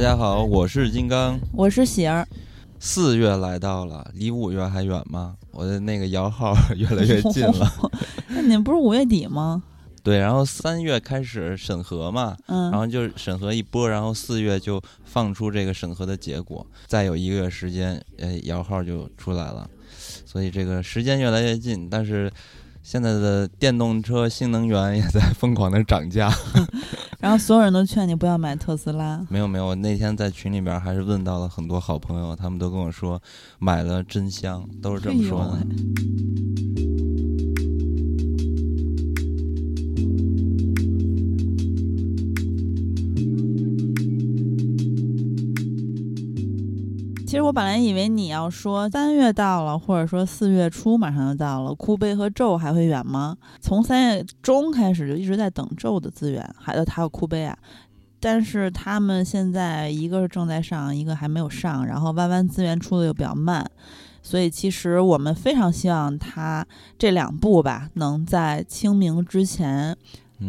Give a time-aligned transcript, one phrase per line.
[0.00, 2.26] 大家好，我是金刚，我是喜儿。
[2.78, 5.36] 四月来到了，离五月还远吗？
[5.50, 7.90] 我的那个摇号 越来越近了。
[8.28, 9.62] 那你们不是五月底吗？
[10.02, 19.68] 对，然后三月开始审核嘛，嗯，然后就审核一波，然后四月就放出这个审核的结果，再有一个月时间，呃，摇号就出来了。
[20.24, 22.32] 所以这个时间越来越近，但是
[22.82, 26.32] 现在的电动车、新能源也在疯狂的涨价。
[27.20, 29.24] 然后所有人都劝你不要买特斯拉。
[29.28, 33.20] 没有没有，我那天在群里边还是问到了很多好朋友，他们都跟我说
[33.58, 35.58] 买了真香，都是这么说的。
[47.30, 53.36] 其实我本来以为你要说三月到了，或者说四月初马上就到了，哭悲和宙还会远吗？
[53.60, 57.56] 从三月中开始就一直在等宙的资源，还有还有哭悲啊，
[58.18, 63.64] 但是他们现在一个是正在上，一个还没有上，然后弯弯资源出的又比较慢，
[64.24, 66.66] 所以其实我们非常希望它
[66.98, 69.96] 这两部吧能在清明之前。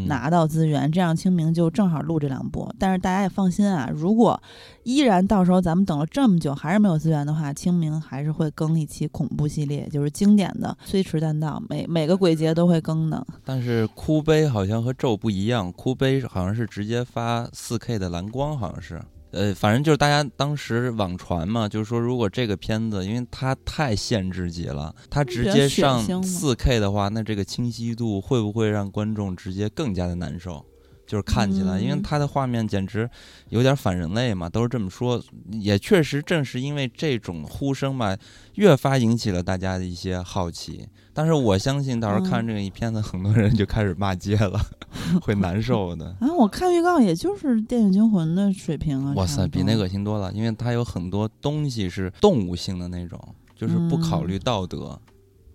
[0.08, 2.73] 拿到资源，这样清明就正好录这两部。
[2.80, 4.42] 但是大家也放心啊，如果
[4.84, 13.25] 依然到时候咱们等了这么久还是没有资源的话，清明还是会更一期恐怖系列，就是经典的虽迟但到，每每个鬼节都会更的。
[13.44, 19.02] 但是哭悲好像和咒不一样，哭悲好像是直接发四 K 的蓝光，好像是。
[19.32, 30.66] 呃，反正就是大家当时网传嘛，就是说如果这个片子，因为它太限制级了，它直接上四 K 的话，那这个清晰度会不会让观众直接更加的难受？
[31.12, 33.09] 就是看起来，因为它的画面简直
[33.50, 35.22] 有点反人类嘛，都是这么说。
[35.50, 38.16] 也确实正是因为这种呼声吧，
[38.56, 40.88] 越发引起了大家的一些好奇。
[41.14, 44.58] 但是我相信，到时候看这个一片子，很多人就开始骂街了，
[45.22, 46.16] 会难受的。
[46.22, 49.13] 啊，我看预告也就是《电影惊魂》的水平啊！
[49.18, 53.19] 哇塞，比那恶心多了，因为它有很多东西是动物性的那种，
[53.53, 54.97] 就是不考虑道德。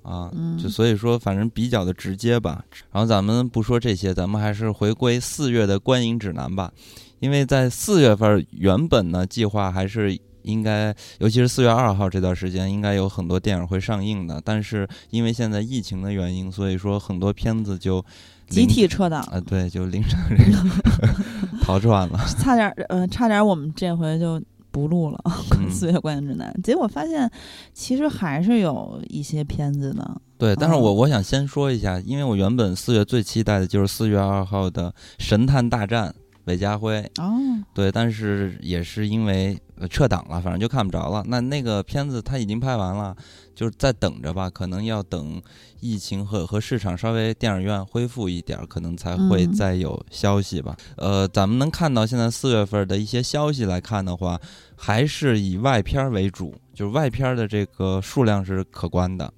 [0.07, 2.65] 啊，就所以说，反正比较的直接吧。
[2.93, 6.71] 然后咱们不说这些，咱们还是回归四月的观影指南吧。
[7.19, 14.41] 因为在四月份，原本呢计划还是应该，尤其是四月二号这段时间，应该有很多电影会上映的。
[14.45, 18.05] 但是因为现在疫情的原因，所以说很多片子就
[18.49, 21.15] 集体撤档啊，对，就凌晨这 个
[21.63, 24.41] 逃窜了， 差点，呃，差点我们这回就。
[24.77, 25.19] 不录了，
[25.71, 27.31] 四月观影指南，结果发现
[27.73, 30.21] 其实还是有一些片子的。
[30.37, 36.11] 对，但是我我想先说一下，因为我原本四月最期待的就是四月二号的《神探大战》，
[36.47, 36.99] 韦家辉。
[37.19, 37.39] 哦，
[37.73, 39.57] 对，但是也是因为
[39.89, 41.23] 撤档了，反正就看不着了。
[41.29, 43.15] 那那个片子他已经拍完了。
[43.55, 45.41] 就是在等着吧，可能要等
[45.81, 50.77] 疫情和和市场稍微电影院恢复一点，可能才会再有消息吧。
[50.99, 54.39] 呃，咱们能看到现在四月份的一些消息来看的话，
[54.77, 59.33] 还是以外片为主，就是外片的这个数量是可观的，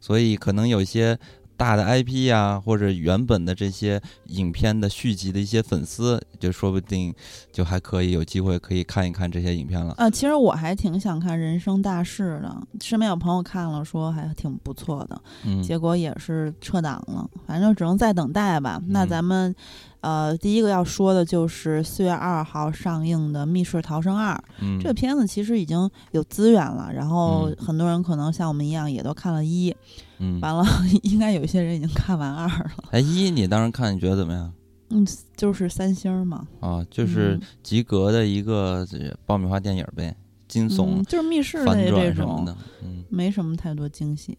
[0.00, 1.16] 所以可能有些。
[1.60, 7.14] 大的 IP 呀，或者原本的这些影片的续集的一些粉丝，就说不定
[7.52, 9.92] 就还可以有机会可以看一看这些影片了。
[9.98, 15.20] 啊，其实我还挺想看《人生大事》的，身边有朋友看了说还挺不错的，
[15.62, 18.80] 结果也是撤档了，反正只能再等待吧。
[18.88, 19.54] 那咱们。
[20.00, 24.34] 呃，第一个要说的就是四月二号上映的《密室逃生二》。
[24.60, 29.74] 嗯，这个片子其实已经有资源了，然后很多人可能像我们一样也都看了一。
[30.18, 30.64] 嗯，完了，
[31.02, 32.72] 应该有一些人已经看完二了。
[32.92, 34.52] 哎，一你当时看你觉得怎么样？
[34.88, 35.06] 嗯，
[35.36, 36.46] 就是三星嘛。
[36.60, 38.86] 啊，就是及格的一个
[39.26, 40.16] 爆米花电影呗，
[40.48, 44.36] 惊悚，就是密室类这种的，嗯，没什么太多惊喜。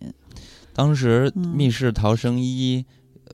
[0.74, 2.84] 当时《密室逃生一》。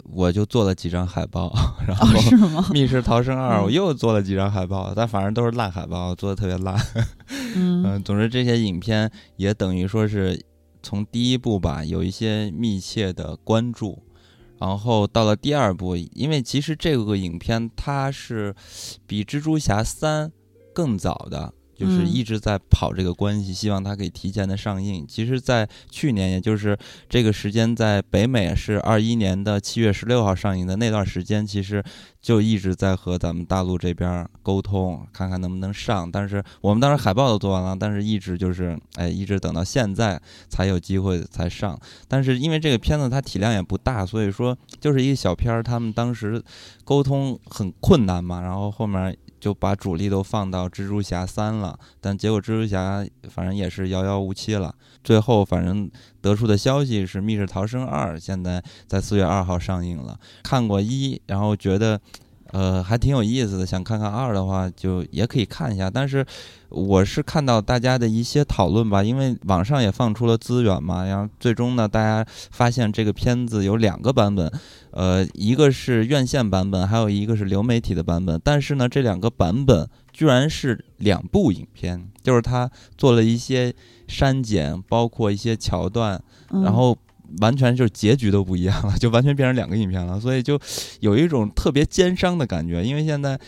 [0.05, 1.53] 我就做了几张海报，
[1.87, 2.07] 然后
[2.73, 6.75] 《密室逃生二》我又做了几张海报，但反正都是烂海报，做的特别烂。
[7.55, 10.43] 嗯，总之这些影片也等于说是
[10.81, 14.03] 从第一部吧有一些密切的关注，
[14.59, 18.55] 然后到了第二部，因为其实这个影片它是
[19.05, 20.29] 比《蜘蛛侠三》
[20.73, 21.53] 更早的。
[21.77, 25.05] 就是一直在跑这个关系，希望它可以提前的上映。
[25.07, 26.75] 其实，在去年，也就是
[27.07, 31.83] 这个时间，在北美是二一年的七月十六号上映的那段时间，其实
[32.19, 36.11] 就一直在和咱们大陆这边沟通，看看能不能上。
[36.11, 40.19] 但是我们当时海报都做完了，但是一直就是，哎，一直等到现在
[40.49, 41.79] 才有机会才上。
[42.07, 46.41] 但是因为这个片子它体量也不大，所以说就是一个小片儿，他们当时
[46.83, 48.41] 沟通很困难嘛。
[48.41, 49.15] 然后后面。
[49.47, 54.75] 就把主力都放到蜘蛛侠三了，但结果蜘蛛侠反正也是遥遥无期了。
[55.05, 55.89] 最后反正
[56.19, 60.19] 得出的消息是《密室逃生二》现在在四月二号上映了。
[60.43, 61.97] 看过一，然后觉得，
[62.51, 63.65] 呃，还挺有意思的。
[63.65, 65.89] 想看看二的话，就也可以看一下。
[65.89, 66.25] 但是
[66.69, 74.51] 我是看到大家的一些讨论吧，因为网上也放出了资源嘛，然后最终呢，大家发现这个片子有两个版本，
[74.91, 78.39] 呃，一个是院线版本，还有一个是流媒体的版本。
[78.43, 83.73] 但是呢，这两个版本居然是两部影片，就是他做了一些
[84.07, 86.21] 删减，包括一些桥段，
[86.51, 86.97] 嗯然后
[87.39, 90.59] 完全就是结局都不一样了， 就完全变成两个影片了，所以就
[90.99, 92.83] 有一种特别奸商的感觉。
[92.83, 93.39] 因为现在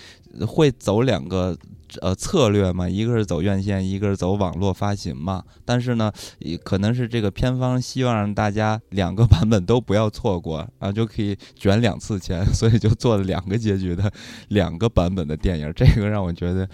[0.46, 1.58] 会走两个
[2.02, 5.44] 呃策略嘛，一个是走院线，一个是走网络发行嘛。
[5.66, 14.12] 但是呢，也可能是这个片方希望大家两个版本都不要错过， 啊就可以卷两次钱，所以就做了两个结局的
[14.50, 15.72] 两个版本的电影。
[15.76, 16.68] 这个让我觉得。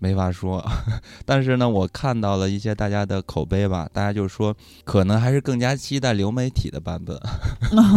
[0.00, 0.64] 没法说，
[1.24, 4.54] 但是呢，我看到了一些大家的口碑吧，大家就说
[4.84, 7.18] 可能还是更加期待流媒体的版本，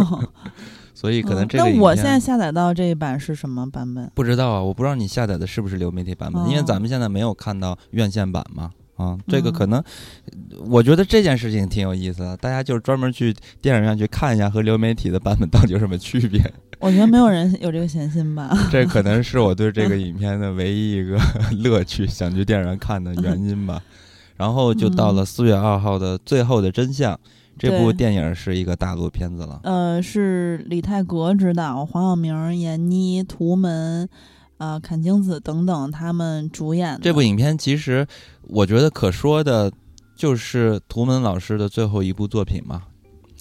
[0.94, 4.10] 所以可能这那我现在下载到这一版是什么版本？
[4.14, 8.70] 不知道啊，我不知道你下载的是不是流媒体版本，因为哦咱们现在没有看到院线版嘛。
[8.96, 9.80] 啊，这个嗯可能，
[10.66, 16.42] 我觉得这件事情挺有意思的，大家就是专门去电影院去看一下和流媒体的版本到底有什么区别。
[16.80, 18.50] 我觉得没有人有这个闲心吧。
[18.70, 21.18] 这可能是我对这个影片的唯一一个
[21.62, 23.82] 乐趣，想去电影院看的原因吧。
[24.36, 27.12] 然后就到了四月二号的《最后的真相》，
[27.58, 29.58] 这部电影是一个大陆片子了。
[29.64, 34.08] 呃，是李泰格执导，黄晓明、闫妮、图们、
[34.58, 38.06] 呃阚清子等等他们主演的这部影片其实
[38.42, 39.72] 我觉得可说的
[40.14, 42.84] 就是图门老师的最后一部作品嘛。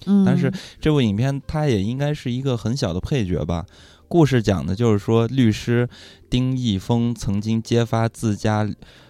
[0.05, 3.65] 嗯，但是这部影片它也应该是一个很小的配角吧。
[4.09, 5.89] 故事讲的就是说，律师
[6.29, 8.65] 丁义峰曾经揭发自家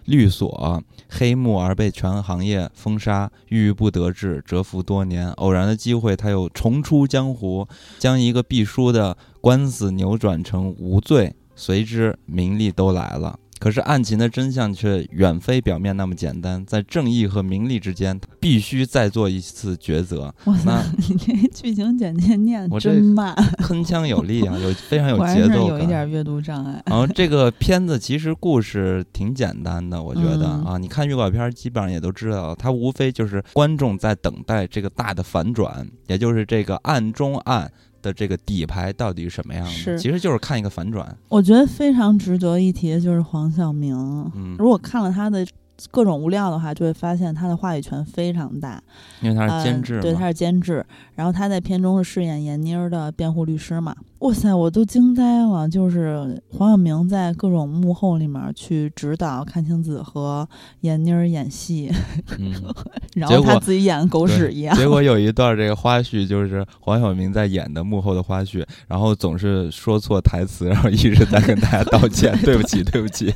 [0.06, 5.30] 律所黑幕而被全行业封杀，郁郁不得志，蛰伏多年。
[5.34, 7.68] 偶然的机会，他又重出江湖，
[8.00, 13.38] 将一个必输的官司扭转成无罪，随之名利都来了。
[13.60, 20.34] 可是案情的真相却远非表面那么简单，在正义和名利之间，必须再做一次抉择。
[20.46, 25.88] 哇塞那，你这剧情简介念我这真慢，铿锵有力啊，有非常有节奏感 有一。
[25.88, 26.84] 点阅读障碍。
[26.86, 37.72] 然后这个片子其实故事挺简单的，我觉得、嗯啊，你看预告片儿基本上也都知道，它无非就是观众在等待这个大的反转，也就是这个案中案
[38.08, 41.16] 的这个底牌到底是什么样的，其实就是看一个反转。
[41.28, 43.94] 我觉得非常值得一提的就是黄晓明，
[44.34, 45.46] 嗯，如果看了他的
[45.92, 48.82] 各种物料的话，就会发现他的话语权非常大。
[49.22, 50.86] 因为它呃是监制嘛，对，他是监制。
[51.16, 53.96] 然后他在片中是饰演闫妮儿的辩护律师嘛。
[54.20, 55.70] 哇塞，我都惊呆了！
[55.70, 60.48] 就是黄晓明在各种幕后里面去指导阚清子和
[60.82, 61.92] 闫妮儿演戏，
[62.40, 62.52] 嗯，
[63.14, 64.76] 然后他自己演狗屎一样。
[64.76, 73.32] 结果有一段这个花絮，就是黄晓明在演的幕后的花絮，然后总是说错台词，然后一直在跟大家道歉， 对不起，对不起。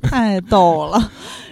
[0.00, 1.10] 太逗了。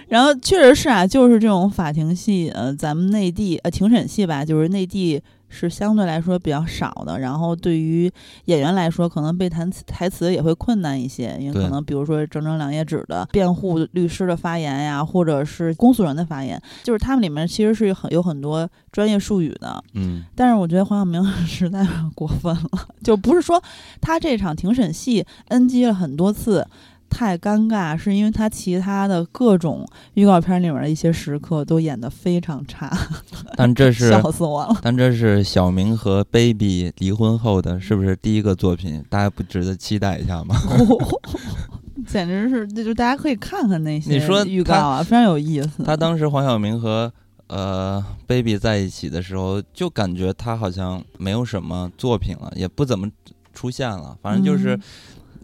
[0.09, 7.19] 然后确实是啊，就是这种法庭戏，呃，咱们内地呃庭审戏吧，就是内地是相对来说比较少的。
[7.19, 8.11] 然后对于
[8.45, 19.83] 演员来说，可能背台词台词也会困难一些，因为可能比如说整整两页纸的辩护律师的发言呀，或者是公诉人的发言，就是他们里面其实是很有很多专业术语的。
[19.93, 23.61] 嗯，但是我觉得黄晓明实在是 过分了，就不是说
[24.01, 26.65] 他这场庭审戏 NG 了很多次。
[27.09, 32.89] 太尴尬，是因为他其他的各种预告片里面的一些时刻都演得非常差，
[33.57, 34.77] 但这是笑死我了。
[34.81, 39.03] 但这是小明和 baby 离婚后的，是不是第一个作品？
[39.09, 40.55] 大家不值得期待一下吗？
[42.07, 45.83] 简直是，那就大家可以看看那些你说预告啊，非常有意思。
[45.83, 47.11] 他当时黄晓明和
[47.47, 53.09] 呃 baby 在一起的时候，就感觉他好像没有什么作品了，也不怎么
[53.53, 54.81] 出现了，反正就是嗯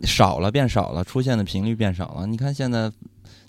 [0.05, 2.27] 少了变少了，出现的频率变少了。
[2.27, 2.91] 你看现在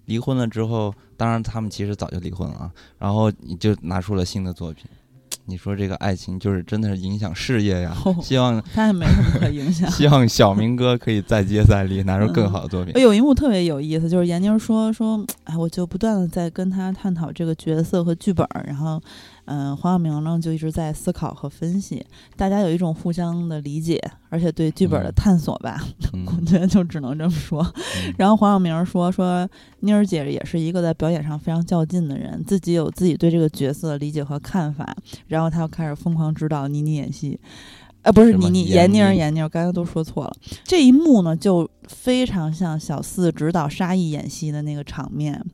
[0.07, 4.87] 离婚了之后，当然他们其实早就离婚了啊，然后你就拿出了新的作品。
[5.49, 7.97] 你说这个爱情就是真的是影响事业呀！
[8.05, 9.89] 哦希望他也没什么可影响。
[9.93, 13.01] 希望小明哥可以再接再厉，拿出更好的作品。
[13.01, 19.01] 有一幕特别有意思，就是闫妮儿说说，哎，我就不断的在跟他探讨这个角色和剧本儿，然后，
[19.47, 22.05] 嗯、黄晓明呢就一直在思考和分析，
[22.37, 27.63] 大家有一种互相的理解，而且对剧本的嗯探索吧， 我嗯觉得就只能这么说。
[28.05, 29.49] 嗯 然后黄晓明说说
[29.81, 37.39] 妮儿姐也是一个在表演上非常较劲的人，自己有自己对这个角色的理解和看法，然后他又开始疯狂指导倪妮演戏。
[38.03, 40.33] 呃，不是妮，闫闫妮儿，妮闫妮儿，刚才都说错了。
[40.63, 45.45] 这一幕呢，就非常像小四指导沙溢演戏的那个场面，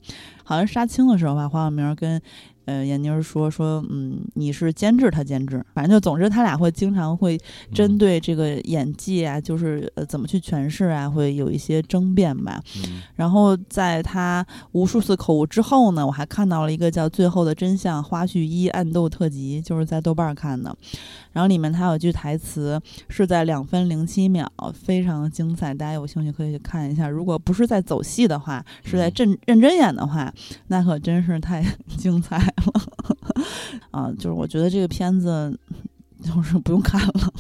[0.45, 2.21] 好像杀青的时候吧，黄晓明跟
[2.65, 7.39] 呃，闫妮儿说说，嗯，你是监制，他监制，反正就总之他俩会经常会
[7.73, 12.63] 针对这个演技啊，就是呃怎么去诠释啊，会有一些争辩吧。
[12.85, 20.77] 嗯然后在他无数次口误之后呢，我还看到了一个叫《最后的真相》花絮一暗斗特辑，就是在豆瓣儿看的。
[21.33, 27.09] 然后里面它有句台词是在两分零七秒，非常精彩，大家有兴趣可以去看一下。
[27.09, 30.33] 如果不是在走戏的话，是在嗯认认真演的话，
[30.69, 31.65] 那可真是太
[31.97, 33.17] 精彩了
[33.91, 34.13] 啊！
[34.13, 35.59] 就是我觉得这个片子。
[36.25, 37.33] 就是不用看了，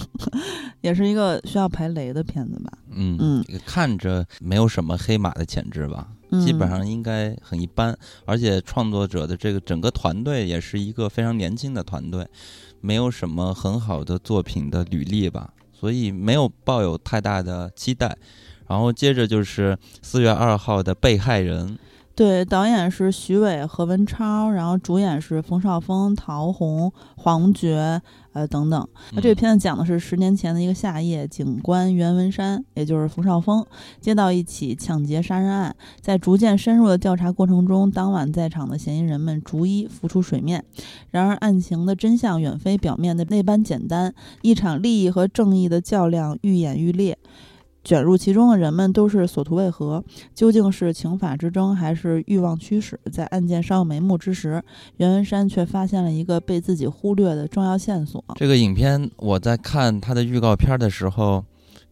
[0.80, 2.72] 也是一个需要排雷的片子吧。
[2.90, 7.96] 嗯嗯，看着没有什么黑马的潜质吧，嗯基本上应该很一般。
[8.24, 12.26] 而且创作者的这个整个团队也是一个非常年轻的团队，
[12.82, 18.14] 没有什么很好的作品的履历吧，所以没有抱有太大的期待。
[18.68, 21.68] 然后接着就是四月二号的《被害人》，
[22.14, 28.00] 对，导演是徐伟、何文超，然后主演是冯绍峰、陶虹、黄觉，
[28.32, 28.88] 呃等等。
[29.12, 33.64] 那这个嗯片子讲的是十年前的一个夏夜，警官袁文山，也就是冯绍峰，
[34.00, 40.64] 接到一起抢劫杀人案，在逐渐深入的调查过程中，当晚在场的嫌疑人们逐一浮出水面。
[41.10, 47.18] 然而，案情的真相远非表面的那般简单，一场利益和正义的较量愈演愈烈。
[47.84, 50.02] 卷入其中的人们都是所图为何？
[50.34, 52.98] 究竟是情法之争，还是欲望驱使？
[53.10, 54.62] 在案件稍有眉目之时，
[54.98, 58.24] 袁文山却发现了一个被自己忽略的重要线索。
[58.36, 61.44] 这个影片我在看它的预告片的时候，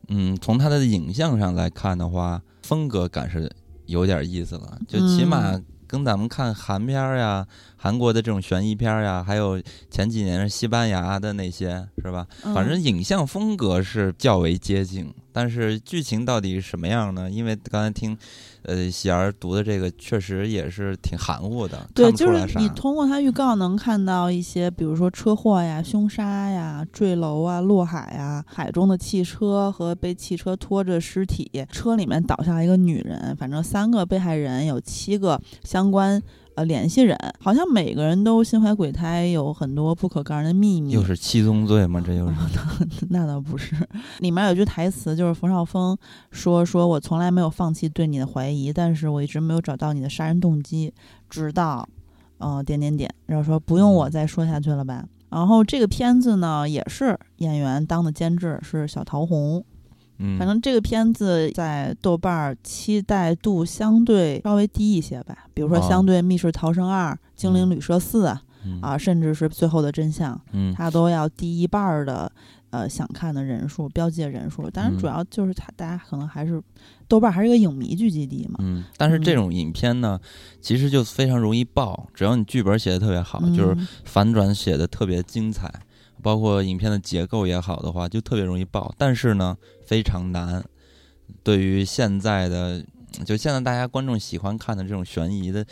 [0.09, 3.51] 嗯，从它的影像上来看的话，风格感是
[3.87, 7.45] 有点意思了，就起码跟咱们看韩片儿呀、
[7.77, 12.25] 韩国的这种悬疑片儿呀，还有前几年西班牙的那些，是吧？
[12.55, 17.31] 反正嗯影像风格是较为接近，但是剧情到底是什么样呢？
[17.31, 18.17] 因为刚才听，
[18.63, 22.41] 呃，喜儿读的这个确实也是挺含糊的，对，就是。
[22.57, 36.21] 你通过它预告能看到一些，比如说车祸呀、凶杀呀、坠楼啊、落海呀、海中的汽车和被汽车拖着尸体，车里面倒下一个女人，反正三个被害人，有七个相关
[36.61, 40.93] 呃联系人，好像每个人都心怀鬼胎，有很多不可告人的秘密。
[40.93, 42.03] 又是七宗罪吗？
[42.05, 42.35] 这又是。
[43.09, 43.75] 那倒不是，
[44.19, 45.97] 里面有句台词，就是冯绍峰
[46.31, 50.93] 说：“说我从来没有放弃对你的怀疑，但是我一直没有找到你的杀人动机，
[51.31, 51.89] 直到，
[52.39, 55.05] 呃，点点点。”然后说不用我再说下去了吧。
[55.31, 59.65] 然后这个片子呢，也是演员当的监制是小桃红。
[60.23, 65.87] 嗯，反正这个片子在豆瓣儿期待度相对稍微低一些吧，比如说哦。
[65.89, 68.27] 相对《密室逃生二》《精灵旅社四》
[68.65, 68.81] 嗯。
[68.83, 70.37] 啊，甚至是《最后的真相》。
[70.53, 70.73] 嗯。
[70.75, 72.31] 它都要低一半儿的
[72.71, 74.69] 呃想看的人数，标记的人数。
[74.71, 76.63] 当然，主嗯要就是它大家可能还是
[77.09, 78.57] 豆瓣儿还是一个影迷聚集地嘛。
[78.61, 79.37] 嗯，但是这嗯。
[79.37, 80.21] 种影片呢，
[80.61, 85.73] 其实就非常容易爆，只要你剧本写的特别好，就是嗯反转写的特别精彩，
[86.23, 88.95] 包括影片的结构也好的话，就特别容易爆。
[88.97, 90.65] 但是呢，非常难。
[91.43, 92.85] 对于现在的，
[93.25, 95.65] 就现在大家观众喜欢看的这种悬疑的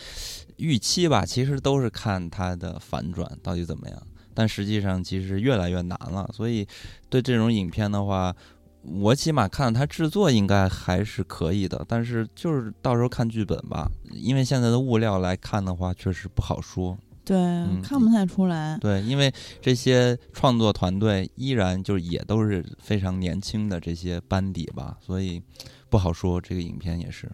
[0.57, 4.03] 预期吧，其实都是看它的反转到底怎么样。
[4.35, 6.67] 但实际上其实越来越难了，所以
[7.09, 8.35] 对这种影片的话，
[8.83, 16.97] 我起码看它制作应该还是可以的，但是就是到时候看剧本吧，因为现在的物料来看的话，确实不好说。
[17.29, 18.79] 对，嗯看不太出来。
[18.81, 19.31] 对，因为
[19.61, 25.43] 这些创作团队依然就是也都是非常年轻的这些班底吧，所以
[25.91, 26.41] 不好说。
[26.41, 27.31] 这个影片也是，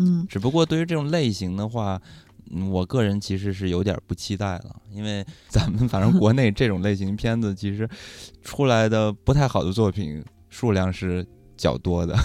[0.00, 2.00] 嗯，只不过对于这种类型的话。
[2.52, 7.88] 嗯，我个人其实是有点不期待了，因为 咱们反正国内这种类型片子，其实
[8.40, 11.26] 出来的不太好的作品数量是
[11.56, 12.16] 较多的，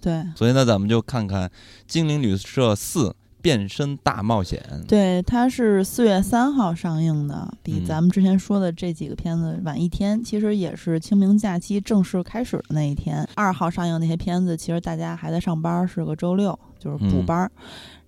[0.00, 0.24] 对。
[0.34, 1.48] 所以呢，咱们就看看
[1.86, 4.58] 《精灵旅社四：变身大冒险》。
[4.86, 10.24] 对，它是四月三号上映的，比嗯咱们之前说的这几个片子晚一天。
[10.24, 13.28] 其实也是清明假期正式开始的那一天。
[13.34, 17.52] 二号上映那些片子，其实大家还在上班，是个周六，就是补嗯班儿。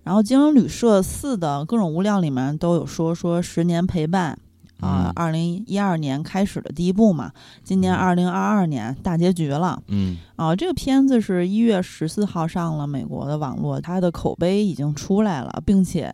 [0.03, 4.39] 然后《精灵旅社四》的各种物料里面都有说说十年陪伴
[4.79, 7.31] 啊嗯，二零一二年开始的第一部嘛，
[7.63, 10.55] 今年嗯二零二二年大结局了嗯啊。
[10.55, 16.11] 这个片子是一月十四号上了美国的网络，它的口碑已经出来了，并且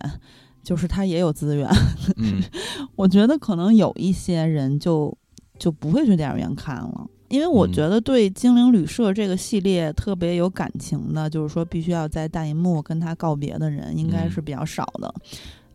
[0.62, 1.68] 就是它也有资源。
[2.16, 2.42] 嗯
[2.96, 5.16] 我觉得可能有一些人就
[5.58, 7.06] 就不会去电影院看了。
[7.28, 15.12] 因为我嗯觉得对《精灵旅社》这个系列特别有感情的，就是说必须要在大银幕跟他告别的人，应该是比较少的。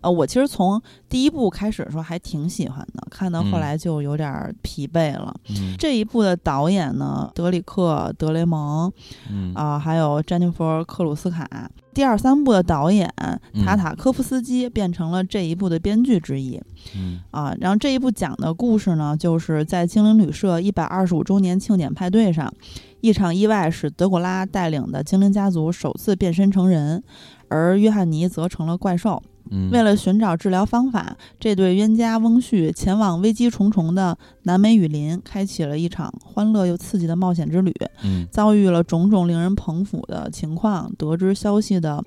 [0.02, 5.34] 呃，我其实从第一部开始的时候还挺喜欢的，看到后嗯来就有点儿疲惫了。
[5.50, 8.92] 嗯这一部的导演呢，德里克·德雷蒙
[9.30, 11.70] 嗯啊、还有詹妮弗·克鲁斯卡。
[11.92, 16.62] 第二三部的导演嗯塔塔科夫斯基变成了这一部的编剧之一
[16.96, 17.54] 嗯啊。
[17.60, 22.54] 然后这一部讲的故事呢，就是在精灵旅社一百二十五周年庆典派对上，
[23.02, 27.04] 一场意外使德古拉带领的精灵家族首次变身成人，
[27.50, 29.22] 而约翰尼则成了怪兽。
[29.50, 37.74] 嗯，为了寻找治疗方法，这对冤家翁婿前往危机重重的南美雨林，开启了一场欢乐又刺激的冒险之旅。
[38.04, 42.04] 嗯遭遇了种种令人捧腹的情况，得知消息的，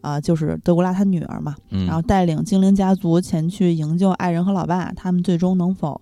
[0.00, 6.00] 啊、就是德古拉他女儿嘛，嗯，然后带领精灵家族前去营救爱人和老爸，他们最终能否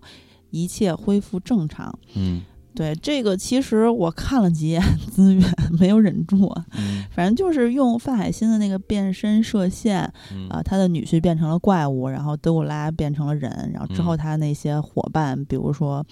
[0.50, 1.98] 一切恢复正常？
[2.14, 2.42] 嗯
[2.74, 5.44] 对这个，其实我看了几眼资源，
[5.78, 6.64] 没有忍住啊。
[6.78, 16.02] 嗯反正就是用范海辛的那个变身射线，嗯啊，他的女婿变成了怪物，然后德古拉变成了人，然后之后嗯他那些伙伴，比如说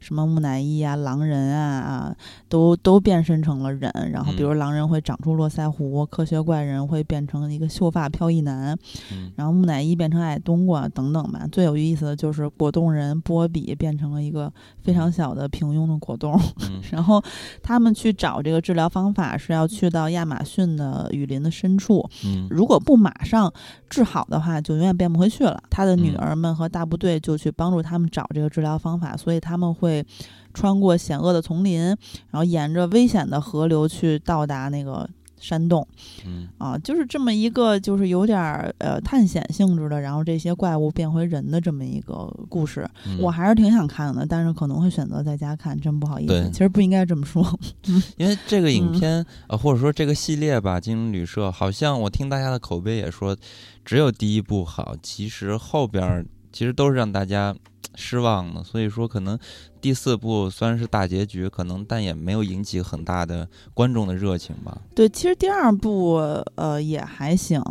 [0.00, 2.16] 什么木乃伊啊、狼人啊啊，
[2.50, 3.90] 都都变身成了人。
[4.12, 8.76] 然后比如嗯狼人会长出络腮胡，科学怪人会变成一个秀发飘逸男，
[9.12, 11.48] 嗯然后木乃伊变成矮冬瓜等等吧。
[11.50, 16.38] 最有意思的就是果冻人波比变成了一个非常小的平庸的果冻。
[16.68, 17.22] 嗯然后
[17.62, 23.52] 他们去找这个治疗方法是要去到亚马逊的雨林的深处，嗯如果不马上
[23.88, 25.62] 治好的话，就永远变不回去了。
[25.70, 30.04] 他的女嗯儿们和大部队就去帮助他们找这个治疗方法，所以他们会
[30.52, 35.08] 穿过险恶的丛林，然后沿着危险的河流去到达那个
[35.40, 35.86] 山洞
[36.26, 42.88] 嗯啊，就是这么一个就是有点儿呃探险性质的，然后这些怪物变回人的这么一个故事。
[43.06, 46.50] 嗯我还是挺想看的，但是可能会选择在家看，真不好意思。
[46.52, 47.44] 其实不应该这么说。
[48.16, 53.36] 因为这个影嗯片、呃，或者说这个系列吧，《精灵旅社》，好像我听大家的口碑也说，
[53.84, 57.54] 只有第一部好，其实后边儿其实都是让大家
[57.94, 58.62] 失望的。
[58.62, 59.38] 所以说，可能
[59.80, 64.80] 第四部虽然是大结局，可能但也没有引起很大的观众的热情吧。
[64.94, 66.14] 对，其实第二部
[66.54, 67.62] 呃也还行，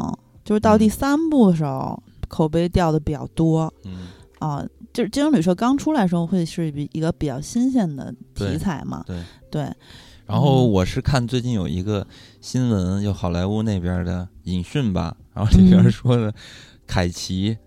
[0.44, 4.08] 就是到第嗯三部的时候，口碑掉的比较多嗯
[4.40, 9.04] 啊、就是《精灵旅社》刚出来的时候，会是比一个比较新鲜的题材嘛。
[9.06, 9.22] 对。
[9.52, 9.62] 对，
[10.26, 12.06] 然后嗯我是看最近有一个
[12.40, 16.34] 新闻，就好莱坞那边的影讯吧，然后里边嗯说的
[16.88, 17.58] 凯奇，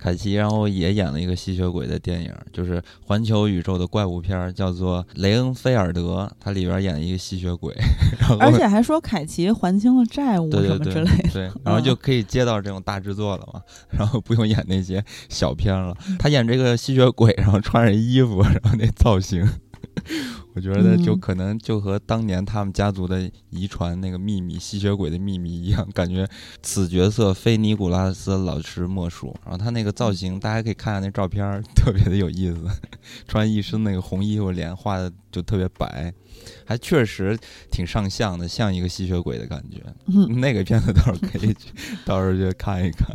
[0.00, 7.74] 凯奇，然后也演了一个吸血鬼的电影，就是环球宇宙的怪物片儿，叫做《雷恩菲尔德》，他里边演了一个吸血鬼，
[8.40, 11.30] 而且还说凯奇还清了债务什么之类的。
[11.32, 13.60] 对， 然后就可以接到这种大制作了嘛，
[13.90, 15.96] 然后不用演那些小片了。
[16.18, 19.46] 他演这个吸血鬼，然后穿着衣服，然后那造型，
[20.54, 26.28] 我觉得就嗯可能就和当年他们家族的遗传那个秘密吸血鬼的秘密一样，感觉
[26.62, 29.34] 此角色非尼古拉斯老师莫属。
[29.44, 32.66] 然后他那个造型，大家可以看看那照片儿，特别的有意思，
[33.28, 36.12] 穿一身那个红衣服，脸画的就特别白。
[36.64, 37.38] 还确实
[37.70, 39.82] 挺上相的，像一个吸血鬼的感觉。
[40.06, 41.68] 嗯，那个片子倒是可以去，
[42.06, 43.08] 到时候去看一看。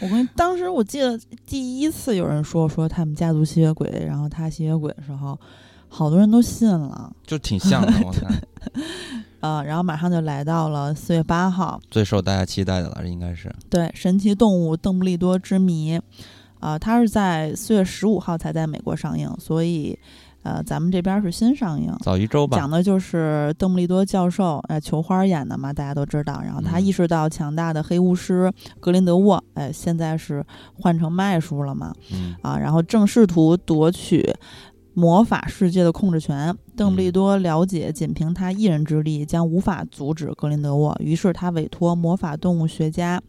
[0.00, 5.38] 我跟当时我记得第一次有人说说他们家族吸血鬼，然后他吸血鬼的时候，
[5.88, 7.12] 好多人都信了。
[7.26, 8.30] 就挺像的，我看
[9.40, 15.96] 呃，然后马上就来到了四月八号，最受大家期待的了，应该是对《神奇动物邓布利多之谜》，
[16.58, 19.96] 啊、它是在四月十五号才在美国上映，所以
[20.42, 21.94] 呃，咱们这边是新上映。
[22.00, 22.68] 早一周吧讲。
[22.68, 26.40] 的就是邓布利多教授，呃，球花演的嘛，大家都知道。
[26.42, 34.34] 然后他嗯意识到强大的黑巫师格林德沃，哎，现在是换成麦叔了嘛，嗯啊，然后正试图夺取
[34.98, 36.52] 魔法世界的控制权。
[36.76, 43.22] 邓布利多了解，仅凭他一人之力将无法阻止格林德沃，于是他委托魔法动物学家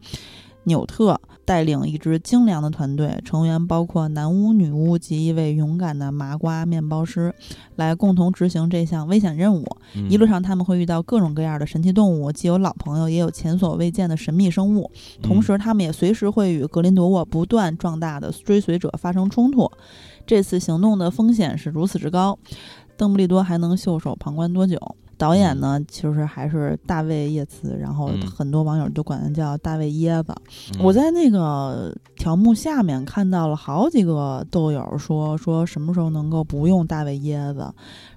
[0.64, 7.34] 纽特带领一支精良的团队，成员包括男巫、女巫及一位勇敢的麻瓜面包师，
[7.76, 9.66] 来共同执行这项危险任务。
[9.94, 14.90] 嗯一路上，他们会遇到各种各样的神奇动物，既有老朋友，也有前所未见的神秘生物。
[15.22, 19.70] 同时，他们也随时会与格林德沃不断壮大的追随者发生冲突。
[20.26, 22.38] 这次行动的风险是如此之高，
[22.96, 24.78] 邓布利多还能袖手旁观多久？
[25.20, 30.34] 导演呢，其实还是大卫·叶茨，然后嗯很多网友都管他叫大卫椰子。
[30.72, 37.70] 嗯我在那个条目下面看到了好几个豆友说说什么时候能够不用大卫椰子，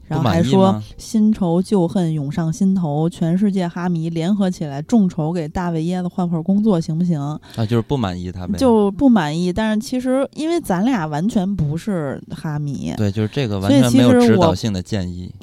[0.07, 7.19] 然后还说新仇旧恨涌上心头，全世界哈迷联合起来众筹给大卫椰子换份工作行不行？
[7.19, 8.57] 啊，就是不满意他呗。
[8.57, 15.33] 就不满意，但是其实因为咱俩完全不是哈迷，对，就是这个完全没有指导性的建议。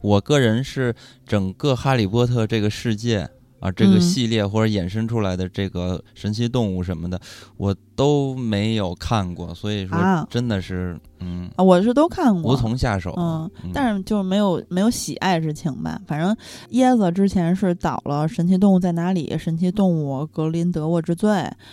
[0.00, 0.94] 我个人是
[1.26, 3.28] 整个《哈利波特》这个世界
[3.60, 7.20] 啊，这个嗯系列或者衍生出来的这个神奇动物什么的，
[7.56, 13.14] 我都没有看过，所以说啊真的是嗯啊，我是都看过，无从下手。
[13.18, 16.00] 嗯，嗯但是就是没有没有喜爱之情吧。
[16.06, 16.34] 反正
[16.70, 21.30] 椰子之前是导了《神奇动物在哪里》《神奇动物格林德沃之罪》，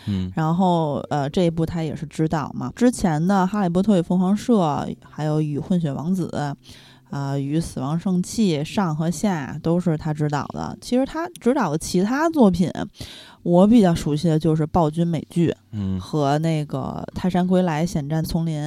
[0.07, 2.71] 嗯然后呃这一部他也是指导嘛。
[2.75, 4.53] 之前的《哈利波特与凤凰社》
[5.09, 6.29] 还有《与混血王子》。
[7.09, 10.77] 啊，与死亡圣器上和下都是他指导的。
[10.81, 12.71] 其实他指导的其他作品，
[13.43, 18.61] 我比较熟悉的就是暴君美剧，嗯和那个《泰山归来：险战丛林》，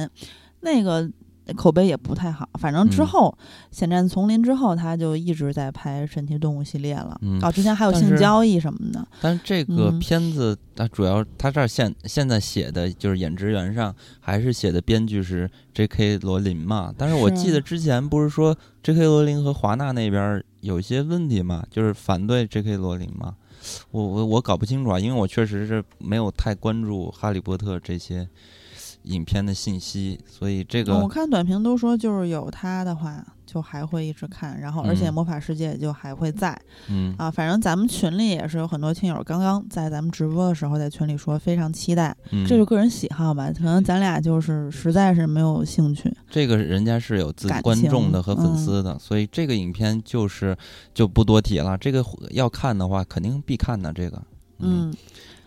[0.61, 1.09] 那个
[1.55, 2.47] 口碑也不太好。
[2.59, 3.37] 反正之嗯后
[3.75, 7.17] 《险战丛林》之后，他就一直在拍神奇动物系列了。
[7.21, 9.05] 嗯哦，之前还有性交易什么的。
[9.21, 16.17] 但是这个嗯片子它主要它这儿现现在写的就是演职员上还是写的编剧是 J.K.
[16.19, 19.03] 罗琳嘛，但是我记得之前不是说 J.K.
[19.05, 22.77] 罗琳和华纳那边儿有一些问题嘛，就是反对 J.K.
[22.77, 23.35] 罗琳嘛，
[23.91, 28.27] 我我我搞不清楚啊，因为我确实是没有太关注哈利波特这些
[29.03, 36.55] 影片的信息，所以这个嗯我看短评都说，就是有他的话，就还会一直看，然后而且嗯魔法世界就还会在、
[36.89, 37.29] 嗯啊。
[37.29, 43.51] 反正咱们群里也是有很多听友，刚刚在咱们直播的时候在群里说非常期待，嗯，这是个人喜好吧？
[43.51, 46.13] 可能咱俩就是实在是没有兴趣。
[46.29, 50.55] 这个人家是有自己观众的和粉嗯丝的，所以这个影片就是
[50.93, 51.77] 就不多提了。
[51.77, 53.91] 这个要看的话，肯定必看的。
[53.91, 54.21] 这个，
[54.59, 54.93] 嗯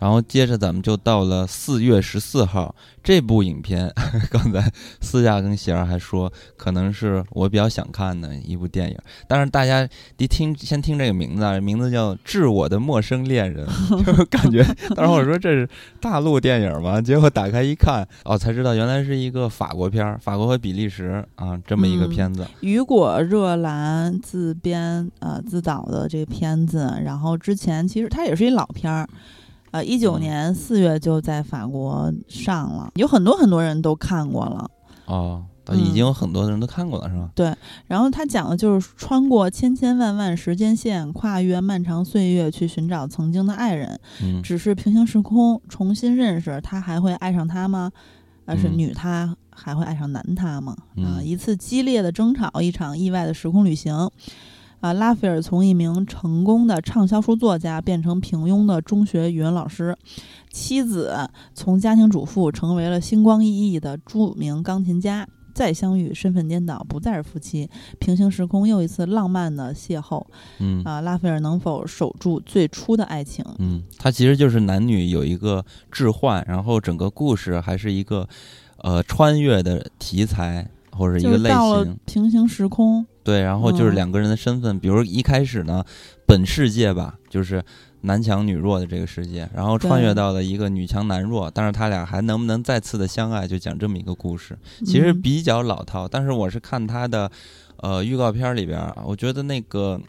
[0.05, 3.91] 然后接着咱们就到了四月十四号这部影片，
[4.29, 8.95] 刚才私下跟喜儿还说，可能是我比较想看的一部电影。
[9.27, 13.65] 但是大家一听先听这个名字啊，名字叫《致我的陌生恋人》，
[14.05, 14.63] 就感觉
[14.95, 15.67] 当时我说这是
[15.99, 17.01] 大陆电影嘛？
[17.01, 22.45] 结果打开一看，哦，才知道原来是一个法国片儿，法国和比利时啊这么一个嗯片子。
[22.59, 29.09] 雨果·热兰自编呃自导的这个片子，然后之前其实它也是一老片儿，
[29.75, 34.71] 呃，一九嗯年四月就在法国上了，有很多很多人都看过了。
[35.03, 37.29] 哦，嗯已经有很多人都看过了，是吧？
[37.35, 37.53] 对
[37.85, 47.91] 然后他讲的就是穿过千千万万时间线，跨越漫长岁月去寻找曾经的爱人，嗯只是平行时空重新认识，他还会爱上他吗？
[48.45, 50.73] 而是嗯女他还会爱上男他吗？
[50.99, 54.09] 啊，嗯一次激烈的争吵，一场意外的时空旅行。
[54.85, 59.97] 啊，拉斐尔从一名成功的畅销书作家变成平庸的中学语文老师，
[60.51, 65.27] 妻子从家庭主妇成为了星光熠熠的著名钢琴家。
[65.55, 67.67] 再相遇，身份颠倒，不再是夫妻。
[67.97, 70.21] 平行时空又一次浪漫的邂逅
[70.59, 70.99] 嗯啊！
[70.99, 73.43] 拉斐尔能否守住最初的爱情？
[73.57, 78.27] 嗯，它其实就是男女有一个置换，然后整个故事还是一个
[78.79, 81.97] 呃穿越的题材或者一个类型。
[82.05, 85.83] 平行时空，对，然后就是嗯两个人的身份，比如一开始呢，
[86.25, 87.63] 本世界吧，就是
[88.01, 94.57] 男强女弱的这个世界，然后穿越到了一个女强男弱，但是他俩还能不能再次的相爱，就讲这么一个故事。
[94.85, 97.29] 其实嗯比较老套，但是我是看他的
[97.77, 99.99] 呃预告片里边儿，我觉得那个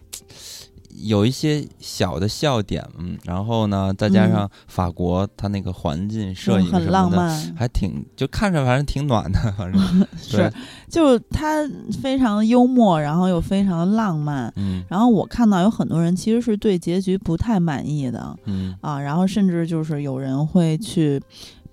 [1.02, 4.32] 有一些小的笑点，嗯，然后呢，再加嗯。
[4.32, 9.80] 上法国它那个环境、摄影就很什么的，浪漫，还挺就看着反正挺暖的，反正。
[10.16, 10.52] 是，
[10.88, 11.68] 就是它
[12.02, 14.52] 非常幽默，然后又非常浪漫。
[14.56, 14.82] 嗯。
[14.88, 18.37] 然后我看到有很多人其实是对结局不太满意的。
[18.44, 18.74] 嗯。
[18.80, 21.20] 啊，然后甚至就是有人会去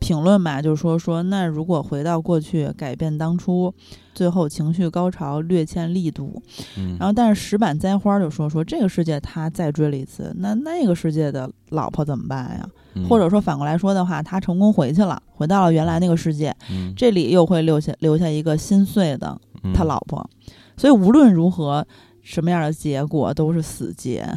[0.04, 3.74] 评论吧，就说说那如果回到过去改变当初，
[4.14, 6.42] 最后情绪高潮略欠力度，
[6.78, 12.68] 嗯，然后但是石板栽花就说说这个世界他再追了一次，那那个世界的老婆怎么办呀？
[12.96, 19.40] 嗯或者说反过来说的话，他成功回去了，回到了原来那个世界，嗯这里又会留下留下一个心碎的
[19.74, 20.30] 他嗯老婆，
[20.76, 21.88] 所以无论如何，
[22.22, 24.28] 什么样的结果都是死结。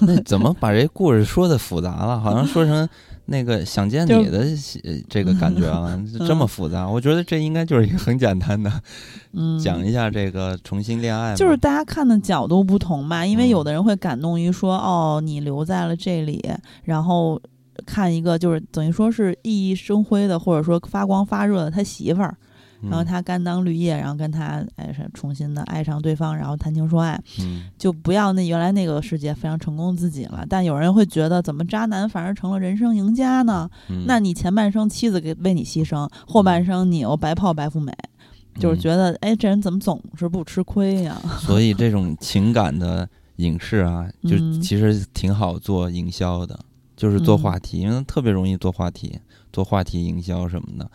[0.00, 2.18] 那怎么把这故事说的复杂了？
[2.18, 2.88] 好像说成
[3.30, 4.38] 那个想见你的
[4.84, 6.88] 呃这个感觉啊， 这么复杂？
[6.88, 8.72] 我觉得这应该就是一个很简单的，
[9.34, 13.48] 嗯， 讲一下这个重新恋爱嘛，就是大家看的角度不同嘛，因为嗯。
[13.50, 16.42] 有的人会感动于说，哦，你留在了这里，
[16.84, 17.40] 然后
[17.86, 22.47] 看一个就是等于说是熠熠生辉的，或者说发光发热的他媳妇儿，嗯，
[22.82, 30.44] 然后他甘当绿叶，然后跟他哎是重新的爱上对方，然后谈情说爱，嗯就不要那原来那个世界非常成功自己了。
[30.48, 33.68] 但有人会觉得，怎么渣男反而成了人生赢家呢？
[33.88, 37.92] 嗯那你前半生妻子给为你牺牲，后半生你又白泡白富美，
[38.58, 41.20] 就是嗯觉得哎，这人怎么总是不吃亏呀？
[41.40, 46.58] 所以这种情感的影视啊，就嗯其实挺好做营销的，
[46.96, 49.18] 就是做嗯话题，因为特别容易做话题，
[49.52, 50.88] 做话题营销什么的。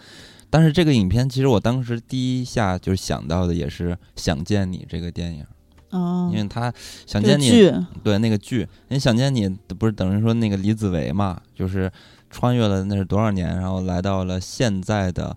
[0.53, 5.43] 但是这个影片，其实我当时第一下就想到的也是《想见你》这个电影。
[5.89, 6.71] 哦，因为他
[7.07, 11.91] 想见你，剧，对那个剧，人想见你不是等于说那个李子维嘛，就是
[12.29, 15.35] 穿越了那是多少年，然后来到了现在的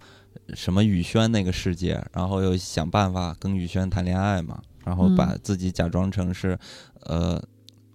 [0.52, 6.58] 什么宇轩那个世界，然后又想办法跟宇轩谈恋爱嘛，然后把嗯自己假装成是，
[7.04, 7.42] 呃，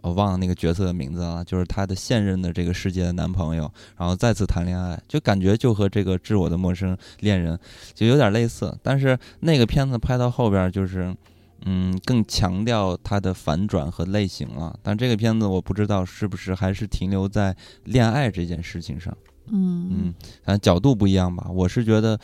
[0.02, 7.56] 我忘了那个角色的名字了，就是他的现任的这个世界的男朋友，然后再次谈恋爱，就感觉就和这个《致我的陌生恋人》
[7.94, 11.16] 就有点类似，但是那个片子拍到后边就是。
[11.64, 19.16] 嗯，更强调它的反转和类型了，但这个片子我不知道是不是还是停留在恋爱这件事情上。
[19.46, 21.46] 嗯嗯，反正角度不一样吧。
[21.52, 22.20] 我是觉得，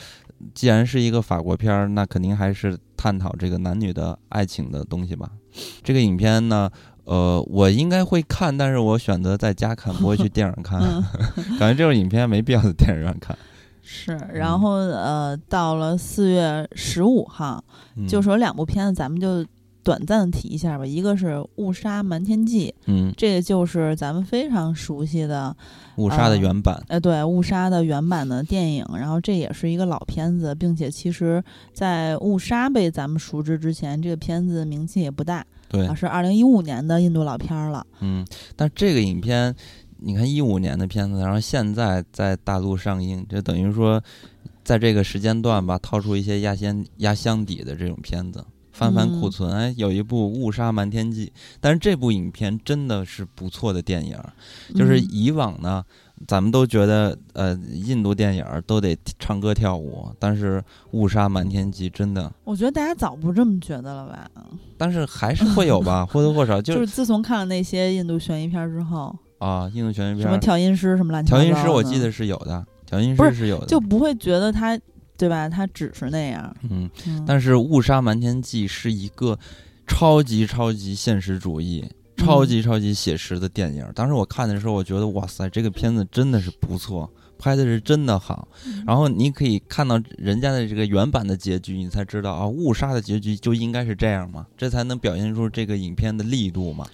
[0.55, 5.29] 既然是一个法国片儿，那肯定还是探讨这个男女的爱情的东西吧。
[5.83, 6.67] 这个影片呢，
[7.07, 10.81] 呃，我应该会看，但是我选择在家看，不会去电影院看。
[10.81, 11.01] 嗯，
[11.57, 13.37] 感觉这种影片没必要在电影院看。
[13.81, 14.17] 是。
[14.33, 17.63] 然后呃，到了四月十五号，
[17.95, 19.45] 嗯、就是有两部片子，咱们就
[19.87, 20.85] 短暂的提一下吧。
[20.85, 25.55] 一个是《误杀瞒天记》，嗯，这个就是咱们非常熟悉的，
[25.95, 26.83] 误杀的呃原版。
[26.89, 28.85] 呃，对，《误杀》的原版的电影。
[28.97, 37.87] 然后这也是一个老片子，并且其实，在《误杀》被咱们熟知之前，这个片子名气也不大对啊，，是二零一五年的印度老片儿了。
[38.01, 39.55] 嗯，但这个影片，
[39.99, 44.03] 你看一五年的片子，然后现在在大陆上映，就等于说，
[44.65, 48.43] 在这个时间段吧，掏出一些压箱压箱底的这种片子，
[48.77, 49.51] 翻翻库嗯存。
[49.51, 51.25] 哎，有一部《误杀瞒天记》，
[51.59, 54.15] 但是这部影片真的是不错的电影。
[54.75, 55.83] 就是嗯以往呢，
[56.27, 60.59] 咱们都觉得呃，印度电影都得唱歌跳舞，但是
[60.91, 64.29] 《误杀瞒天记》真的，我觉得大家早不这么觉得了吧？
[64.77, 74.79] 但是还是会有吧， 或多或少就就是是自从看了那些印度悬疑片儿之后，啊，印度悬疑片儿，什么调音师什么乱七八糟的，调音师我记得是有的，调音师是有的，就不会觉得他，
[75.17, 75.49] 对吧？
[75.49, 76.55] 它只是那样。
[76.69, 79.37] 嗯，嗯，但是《误杀瞒天记》是一个
[79.87, 81.83] 超级超级现实主义、
[82.17, 83.85] 超级超级写实的电影。
[83.95, 88.47] 当时我看的时候，我觉得哇塞，这个片子真的是不错，拍的是真的好。
[88.65, 96.85] 嗯然后你可以看到人家的这个原版的结局，你才知道啊，误杀的结局就应该是这样嘛，这才能表现出这个影片的力度嘛。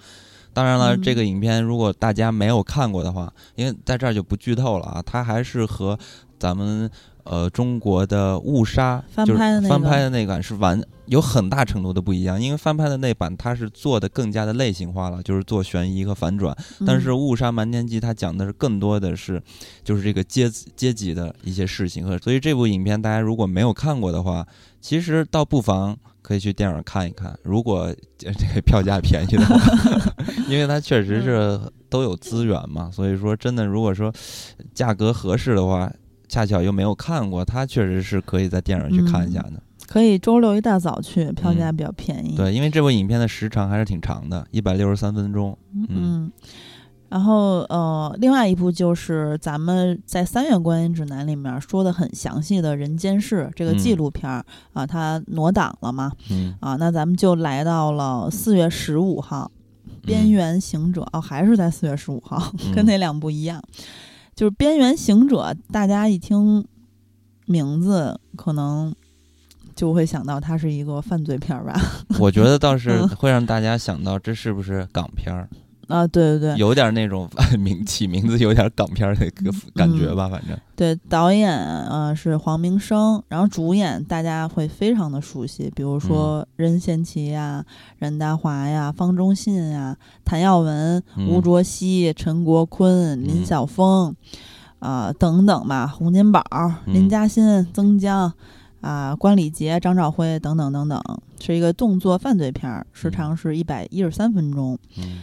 [0.53, 5.97] 当然了，嗯这个影片如果大家没有看过的话，因为在这儿就不剧透了啊，它还是和
[6.37, 6.89] 咱们
[7.23, 9.69] 呃中国的误杀翻就是拍的那个。
[9.69, 16.55] 翻拍的那版是完有很大程度的不一样，因为翻拍的那版它是做的更加的类型化了，就是做悬疑和反转，
[16.87, 19.41] 但是《嗯误杀瞒天记》它讲的是更多的是，
[19.83, 24.47] 就是这个阶阶级的一些事情和，所以这部影片大家如果没有看过的话，
[24.79, 29.57] 其实倒不妨可以去电影看一看，如果呃这个票价便宜的话，
[30.47, 31.59] 因为它确实是
[31.89, 34.11] 都有资源嘛，所以说真的如果说
[34.73, 35.91] 价格合适的话。
[36.33, 39.61] 恰巧又没有看过，它确实是可以在电影去看一下的。
[39.85, 42.35] 可以周六一大早去，票价比较便宜。
[42.35, 45.55] 对，因为这部影片的时长还是挺长的，一百六十三分钟。
[45.89, 46.31] 嗯。
[47.09, 54.43] 然后呃，另外一部就是咱们在三月观影指南里面说的很详细的《人间世》这个纪嗯录片儿、
[54.73, 59.51] 啊，它挪档了嘛嗯，啊，那咱们就来到了四月十五号，
[60.07, 63.61] 《边嗯缘行者》哦，还是在四月十五号，跟嗯那两部一样，
[64.35, 65.37] 就是《边缘行者》，
[65.71, 66.65] 大家一听
[67.45, 68.93] 名字可能
[69.75, 71.79] 就会想到它是一个犯罪片儿吧？
[72.19, 75.47] 我觉得倒是嗯会让大家想到这是不是港片儿，
[75.93, 77.29] 啊，对对对，有点那种
[77.59, 80.57] 名起名字有点港片儿的个感觉吧，反正。
[80.75, 87.63] 对，导演呃是黄明生，然后主演大家会非常的熟悉，比如说任贤齐呀、
[87.99, 91.41] 任达华呀、方中信呀、谭耀文、吴嗯。
[91.43, 93.45] 卓羲、陈国坤、林嗯。
[93.45, 94.15] 晓峰
[94.79, 96.43] 啊、等等吧，洪金宝、
[96.85, 97.09] 林嗯。
[97.09, 98.33] 嘉欣、曾江。
[98.81, 101.01] 啊，关礼杰、张兆辉等等等等，
[101.39, 103.11] 是一个动作犯罪片儿，时嗯。
[103.11, 104.77] 长是一百一十三分钟。
[104.97, 105.19] 嗯，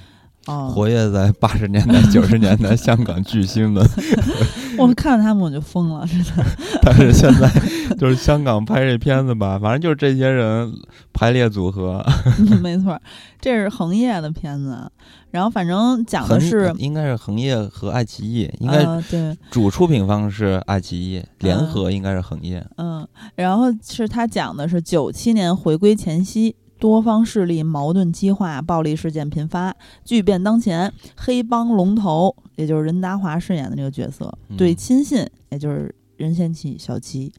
[0.47, 3.87] 哦，活跃在八十年代、 九十年代香港巨星们，
[4.79, 6.45] 我看到他们我就疯了，真的。
[6.83, 7.51] 但是现在
[7.97, 10.73] 就是香港拍这片子吧，反正就是这些人
[11.13, 12.05] 排列组合，
[12.39, 13.01] 嗯没错儿，
[13.41, 14.91] 这是恒业的片子，
[15.31, 22.65] 然后反正讲的是，应该是恒业和爱奇艺，应该呃，对，主出品方是爱奇艺，联合应该是恒业。
[22.79, 26.57] 嗯，然后是他讲的是九七年回归前夕。
[26.81, 29.77] 多方势力矛盾激化，暴力事件频发。
[30.05, 37.31] 巨变当前，黑帮龙头，也就是任达华饰演的这个角色，嗯对亲信，也就是任贤齐小齐，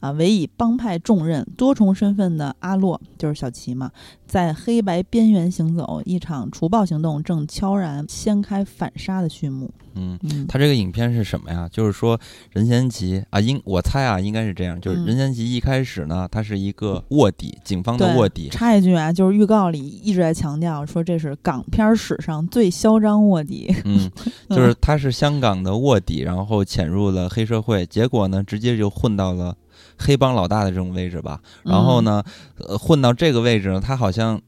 [0.00, 3.90] 啊，委以帮派重任、多重身份的阿洛，就是小齐嘛，
[4.26, 9.70] 在黑白边缘行走，一场除暴行动正悄然掀开反杀的序幕。
[9.94, 11.68] 嗯，嗯，他这个影片是什么呀？
[11.70, 12.18] 就是说
[12.52, 15.06] 任贤齐啊，应我猜啊，应该是这样，就是嗯。
[15.06, 24.10] 任贤齐一开始呢，他是一个卧底，警方的卧底，插一句啊，就是预告里一直在强调说这是港片史上最嚣张卧底，嗯，
[24.50, 29.56] 就是他是香港的卧底，然后潜入了黑社会，结果呢，直接就混到了
[29.98, 31.40] 黑帮老大的这种位置吧。
[31.64, 32.22] 然后呢，
[32.58, 34.40] 呃，混到这个位置呢，他好像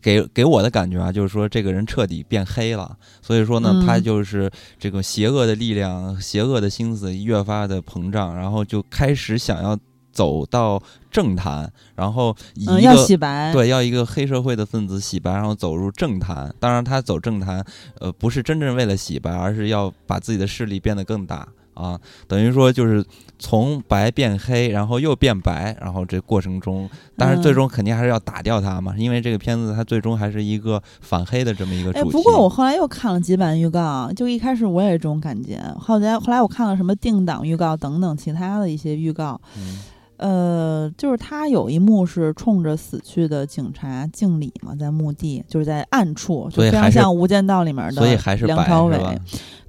[0.00, 2.96] 给给我的感觉啊，就是说这个人彻底变黑了。
[3.20, 9.78] 所以说呢，嗯他就是这个邪恶的力量、邪恶的心思越发的膨胀，然后就开始想要
[10.12, 16.52] 走到政坛，然后以嗯，要洗白，对，要一个黑社会的分子洗白，然后走入政坛。
[16.58, 17.64] 当然，他走政坛，
[18.00, 21.46] 呃，不是真正为了洗白，而是要把自己的势力变得更大
[21.80, 22.00] 啊。
[22.28, 23.04] 等于说，就是
[23.38, 39.78] 从白变黑，然后又变白，然后这过程中，但是最嗯终肯定还是要打掉它嘛，因为这个片子它最终还是一个反黑的这么一个主哎，不过我后来又看了几版预告，就一开始我也是这种感觉，后来后来我看了什么定档预告等等其他的一些预告，嗯
[40.18, 48.98] 呃，就是他有一幕是冲着死去的警察敬礼嘛，在墓地，就是在暗处，就非常像《无间道》里面的所以还是梁朝伟？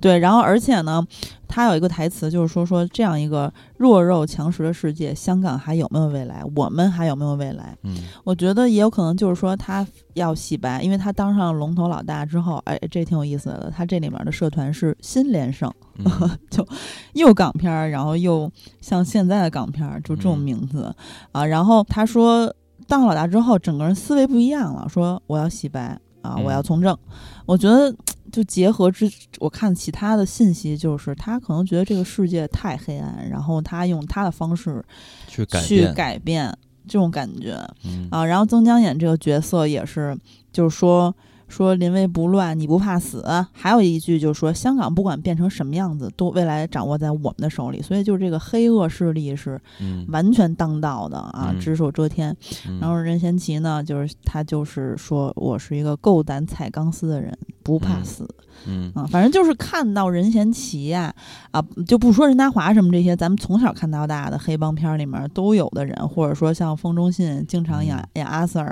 [0.02, 1.06] 对，然后而且呢，
[1.48, 6.44] 他有一个台词就是说说这样一个弱肉强食的世界，香港还有没有未来？
[6.56, 7.78] 我们还有没有未来？
[7.84, 9.86] 嗯我觉得也有可能就是说他
[10.16, 13.72] 要洗白，因为他当上龙头老大之后，哎，这挺有意思的。
[13.76, 16.66] 他这里面的社团是新连胜， 嗯
[17.14, 20.94] 又港片儿，然后又像现在的港片儿，就这种嗯名字、
[21.32, 21.46] 啊。
[21.46, 22.54] 然后他说
[22.88, 26.98] 当老大之后，整个人思维不一样了，说我要洗白啊，嗯我要从政。
[27.46, 27.94] 我觉得
[28.32, 34.84] 就结合之，我看其他的信息，就是他可能觉得这个世界太黑暗，然后他用他的方式
[35.28, 36.58] 去改去变，改变
[36.88, 37.58] 这种感觉。
[37.84, 40.18] 嗯啊，然后曾江演这个角色也是，
[40.54, 41.14] 就是说
[41.52, 43.24] 说临危不乱，你不怕死。
[43.52, 47.82] 还有一句就是说，香港不管变成什么样子，都未来掌握在我们的手里。
[47.82, 52.36] 所以就是这个黑恶势力是嗯完全当道的啊，嗯只手遮天。
[52.68, 58.24] 嗯然后任贤齐呢，就是他就是说我是一个够胆踩钢丝的人，不怕嗯死。
[58.24, 58.46] 嗯
[58.94, 61.14] 啊，反正就是看到任贤齐呀、
[61.52, 68.66] 啊，就不说任达华什么这些，咱们从小看到大的黑帮片儿里面都有的人，或者说像风中信经常演、嗯演阿 Sir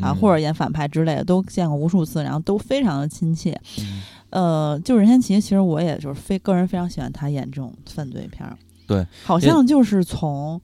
[0.00, 3.58] 啊，嗯或者演反派之类的，都见过无数次，然后都非常的亲切。
[3.78, 8.56] 嗯呃，就任贤齐，其实我也就是非个人非常喜欢他演这种犯罪片儿。
[8.86, 10.60] 对，好像就是从。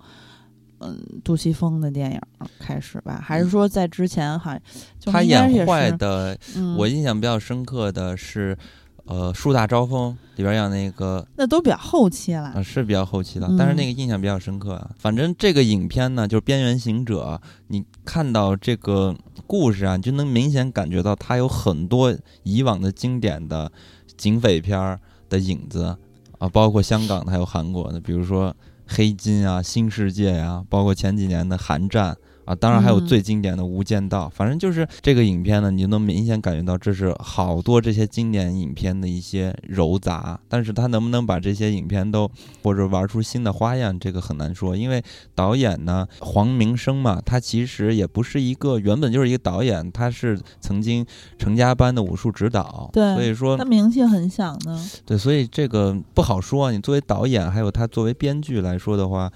[0.82, 2.20] 嗯，杜琪峰的电影
[2.58, 4.60] 开始吧，还是说在之前还？
[4.98, 8.56] 就他演坏的嗯、我印象比较深刻的是，
[9.04, 12.48] 呃，《树大招风》里边演那个，那都比较后期了。
[12.50, 14.90] 啊，是比较后期了，但是那嗯个印象比较深刻啊。
[14.98, 19.14] 反正这个影片呢，就是《边缘行者》，你看到这个
[19.46, 23.70] 故事啊，你就能明显感觉到它有很多以往的经典的
[24.16, 25.96] 警匪片儿的影子
[26.38, 28.50] 啊，包括香港的还有韩国的，比如说
[28.94, 32.12] 《黑金》啊、《新世界》呀，包括前几年的《寒战》。
[32.44, 42.30] 啊，当然还有嗯最经典的《无间道》反正就是这个影片呢，你就能明显感觉到这是好多这些经典影片的一些糅杂，但是他能不能把这些影片都
[42.62, 45.02] 或者玩出新的花样，这个很难说，因为
[45.34, 51.04] 导演呢黄明生嘛，他其实也不是一个原本就是一个导演，他是曾经
[51.38, 54.78] 成家班的武术指导，对所以说他名气很响的。
[55.04, 56.62] 对，所以这个不好说。
[56.66, 59.30] 啊你作为导演，还有他作为编剧来说的话，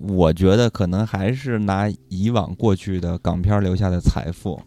[0.00, 4.60] 我觉得可能还是拿以往过去的港片留下的财富，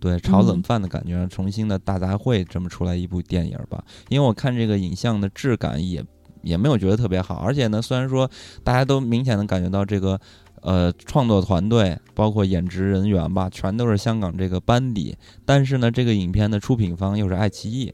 [0.00, 3.84] 对炒冷嗯饭的感觉，重新的大杂烩这么出来一部电影吧。
[4.08, 6.04] 因为我看这个影像的质感也
[6.42, 8.30] 也没有觉得特别好，而且呢，虽然说
[8.64, 10.20] 大家都明显的感觉到这个。
[10.64, 15.16] 呃，创作团队包括演职人员吧，全都是香港这个班底。
[15.44, 17.92] 但是呢，这个影片的出品方又是爱奇艺，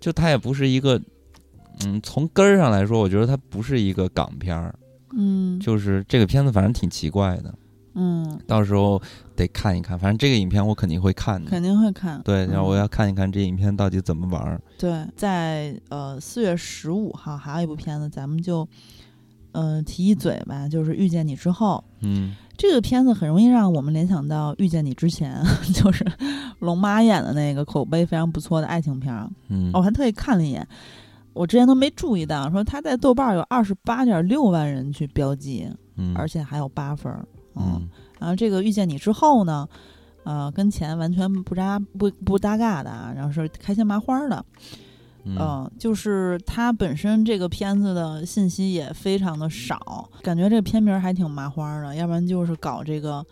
[0.00, 1.02] 就它也不是一个，
[1.84, 4.72] 嗯，从根儿上来说，我觉得它不是一个港片儿，
[5.12, 7.54] 嗯，就是这个片子反正挺奇怪的，
[7.94, 9.00] 嗯，到时候
[9.34, 9.98] 得看一看。
[9.98, 12.20] 反正这个影片我肯定会看的，肯定会看。
[12.22, 14.60] 对，然后我嗯要看一看这影片到底怎么玩儿。
[14.78, 18.66] 对，在呃四月十五号还有一部片子，咱们就
[19.52, 21.82] 呃提一嘴吧，就是《遇见你之后》。
[22.02, 25.34] 嗯这个片子很容易让我们联想到《遇见你之前》，
[25.72, 26.04] 就是
[26.58, 29.26] 龙妈演的那个口碑非常不错的爱情片儿。
[29.48, 30.68] 嗯，我还特意看了一眼，
[31.32, 37.26] 我之前都没注意到，说他在豆瓣儿有二十八点六万人去标记，嗯，而且还有八分儿。
[37.56, 37.88] 嗯
[38.18, 39.66] 然后这个遇见你之后呢，
[40.24, 44.44] 呃，跟钱完全不搭不不搭嘎的啊，然后是开心麻花的，
[45.24, 53.24] 嗯嗯、就是它本身这个片子的信息也非常的少，感觉这个片名儿还挺麻花的，要不然就是搞这个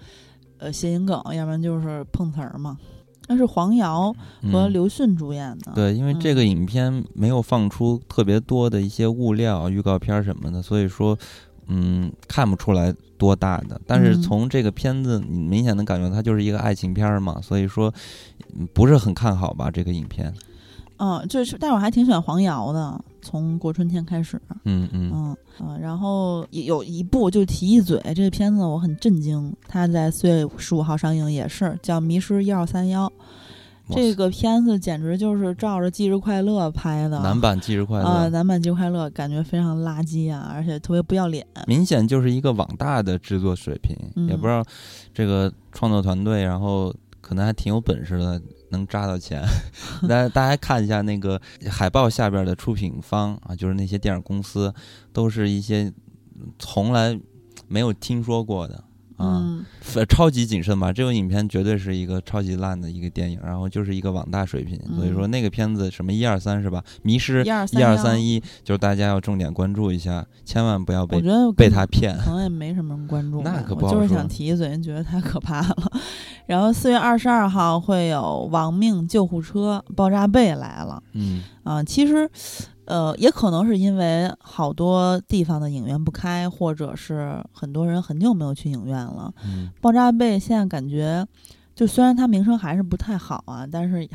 [0.59, 2.79] 呃谐音梗，要不然就是碰瓷儿嘛。
[3.29, 4.13] 那是黄瑶
[4.51, 5.73] 和嗯刘迅主演的。
[5.75, 11.17] 对，因为这个嗯影片没有放出特别多的一些物料、预告片什么的，所以说，
[11.67, 13.81] 嗯，看不出来多大的。
[13.87, 17.93] 但是嗯从这个片子，你明显能感觉它就是一个爱情片儿嘛，所以说
[18.59, 20.33] 嗯不是很看好吧这个影片。
[20.99, 24.41] 嗯，就是，但是我还挺喜欢黄瑶的，从过春天开始。
[24.65, 33.07] 嗯嗯嗯呃，然后也有一部就提一嘴，这个片子我很震惊，它在四月十五号上映，也是叫《迷失一二三幺》。
[33.91, 41.47] 这个片子简直就是照着《忌日快乐》拍的，男版《忌日快乐》啊、男版《忌日快乐》感觉非常垃圾啊，而且特别不要脸。
[41.67, 44.63] 明显就是一个网大的制作水平，嗯也不知道
[45.15, 48.39] 这个创作团队，然后可能还挺有本事的，
[48.71, 49.43] 能扎到钱。
[50.03, 51.41] 大家大家看一下那个
[51.71, 54.73] 海报下边的出品方啊，就是那些电影公司，
[55.13, 55.93] 都是一些
[56.59, 57.19] 从来
[57.67, 58.85] 没有听说过的。
[59.19, 59.65] 嗯，
[59.95, 66.83] 呃超级谨慎吧，这部影片绝对是一个超级烂的一个电影，然后就是一个网大水平，所以说那个片子什么一二三是吧？
[67.03, 72.17] 迷失一二三三一，就是大家要重点关注一下，千万不要被我觉得被他骗。
[72.19, 75.77] 可能也没什么人关注，那可不我就是想提一嘴，觉得太可怕了。
[76.47, 78.19] 然后四月二十二号会有
[78.51, 82.27] 《亡命救护车》爆炸贝来了嗯啊、其实，
[82.89, 89.31] 呃，也可能是因为好多地方的影院不开，或者是很多人很久没有去影院了。
[89.45, 91.27] 嗯爆炸贝现在感觉，
[91.75, 94.09] 就虽然它名声还是不太好啊，但是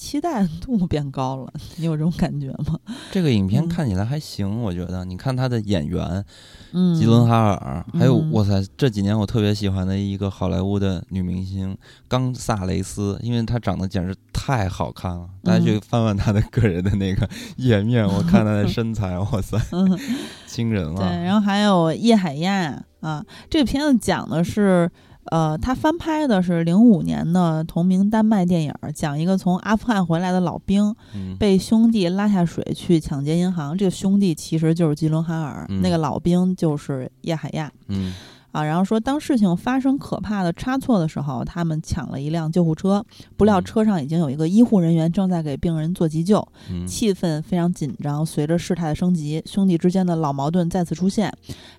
[0.00, 1.52] 期待度变高了。
[1.76, 2.78] 你有这种感觉吗？
[3.12, 5.04] 这个影片嗯看起来还行，我觉得。
[5.04, 6.24] 你看他的演员
[6.72, 11.76] 嗯，吉伦哈尔，还有嗯哇塞，这几年我特别喜欢的一个好莱坞的女明星
[12.08, 15.28] 冈萨雷斯，因为她长得简直太好看了。
[15.44, 19.98] 大家去嗯翻翻她的个人的那个页面，我看她的身材，哇塞，嗯。
[20.50, 24.90] 惊人了对，然后还有叶海亚啊，这个片子讲的是，
[25.24, 31.36] 呃，他翻拍的是零五年的同名丹麦电影，讲一个从阿富汗回来的老兵嗯。
[31.38, 35.80] 被兄弟拉下水去抢劫银行，这个兄弟其实就是吉伦哈尔，嗯。
[35.82, 37.70] 那个老兵就是叶海亚。
[37.88, 38.14] 嗯
[38.52, 43.04] 啊，然后说，当事情发生可怕的差错的时候，他们抢了一辆救护车，
[43.36, 48.24] 不料嗯车上已经有一个医护人员正在给病人做急救，嗯气氛非常紧张。
[48.26, 51.32] 随着事态的升级，兄弟之间的老矛盾再次出现，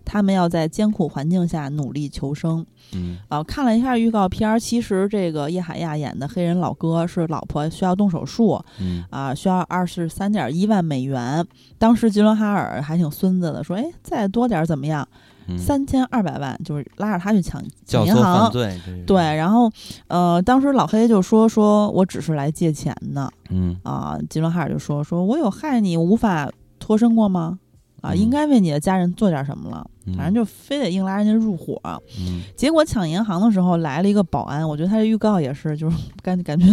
[0.06, 2.66] 他们要在艰苦环境下努力求生。
[2.94, 11.46] 嗯啊，看了一下预告片儿，其实这个叶海亚演的黑人老哥是老婆需要动手术嗯啊，需要二十三点一万美元。
[11.78, 15.08] 当时吉伦哈尔还挺孙子的，说：“哎，再多点儿怎么样？
[15.52, 19.72] 嗯，三千二百万，就是拉着他去抢抢银行犯。”罪，对，，然后，
[20.08, 26.50] 呃，当时老黑就说说我只是来借钱的，嗯啊，吉伦哈尔就说：“说我有害你无法
[26.80, 27.60] 脱身过吗？
[28.02, 29.86] 啊，嗯应该为你的家人做点什么了。
[30.06, 31.80] 嗯反正就非得硬拉人家入伙。
[32.20, 36.66] 嗯结果抢银行的时候来了一个保安，我觉得他这预告也是，就是 感感觉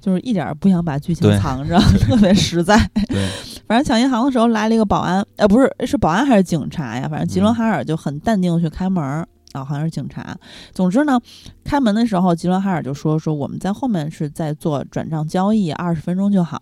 [0.00, 2.76] 就是一点儿不想把剧情藏着， 特别实在。
[3.08, 3.28] 对，
[3.66, 7.08] 反正抢银行的时候来了一个保安，呃，不是是保安还是警察呀？
[7.08, 9.26] 反正吉伦嗯哈尔就很淡定的去开门儿。
[9.52, 10.36] 啊，好像是警察。
[10.74, 11.18] 总之呢，
[11.64, 16.60] 开门的时候，吉伦哈尔就说：“说我们在后面是在做转账交易，二十分钟就好。”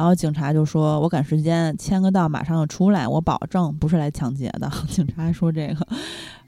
[0.00, 4.66] 然后警察就说：“我赶时间，签个到，马上就出来，我保证不是来抢劫的。
[4.88, 5.86] ”警察还说这个，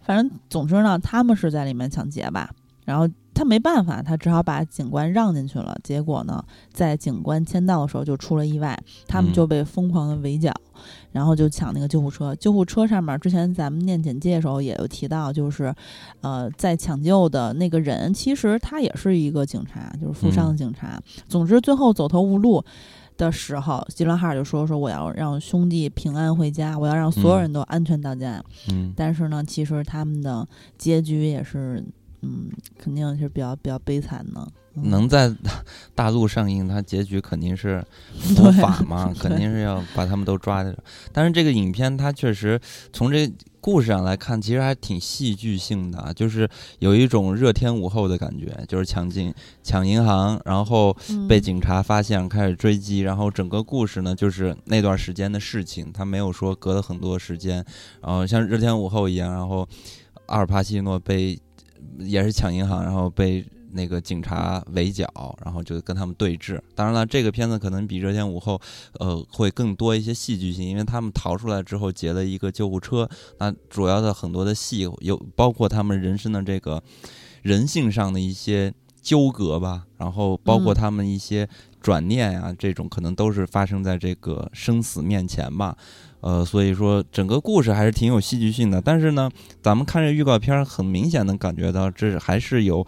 [0.01, 2.51] 反正总之呢，他们是在里面抢劫吧。
[2.87, 5.77] 然后他没办法，他只好把警官让进去了。
[5.85, 6.43] 结果呢，
[6.73, 8.75] 在警官签到的时候就出了意外，
[9.07, 10.51] 他们嗯就被疯狂的围剿，
[11.13, 12.35] 然后就抢那个救护车。
[12.37, 15.75] 救护车上面之前咱们念简介的时候也有提到，就是
[16.23, 20.99] 呃，在抢救的那个人其实他也是一个警察，就是负伤的警察。
[21.29, 22.65] 总之，最后走投无路。
[23.17, 28.43] 的时候，吉伦哈尔就说：“说我要让兄弟平安回家，我要让所有人都安全到家。
[28.71, 30.47] 嗯但是呢，其实他们的
[30.77, 31.85] 结局也是，
[32.23, 34.49] 嗯，肯定是比较比较悲惨的。
[34.75, 35.33] 嗯、能在
[35.95, 37.85] 大陆上映，它结局肯定是
[38.19, 40.77] 伏法嘛，肯定是要把他们都抓着。
[41.13, 42.61] 但是这个影片它确实
[42.93, 46.49] 从这故事上来看，其实还挺戏剧性的啊，就是
[46.81, 51.29] 有一种热天午后的感觉，就是抢进抢银行，然后嗯。
[51.29, 57.65] 被警察发现开始追击，然后整个故事呢就是那段时间的事情，它没有说隔了很多时间，
[58.03, 59.67] 然后像热天午后一样，然后
[60.27, 61.41] 阿尔帕西诺被
[61.99, 65.07] 也是抢银行，然后被那个警察围剿，
[65.45, 66.61] 然后就跟他们对峙。
[66.75, 68.57] 当然了，这个片子可能比《热天午后》
[69.01, 73.09] 呃会更多一些戏剧性，因为他们逃出来之后劫了一个救护车，
[73.39, 76.83] 那主要的很多的戏有包括他们人生的这个
[77.43, 81.49] 人性上的一些纠葛吧，然后包括嗯他们一些
[81.81, 85.77] 转念啊，这种可能都是发生在这个生死面前吧。
[86.21, 89.29] 呃，所以说整个故事还是挺有戏剧性的，但是呢，
[89.61, 92.87] 咱们看这预告片儿，很明显能感觉到这还是有，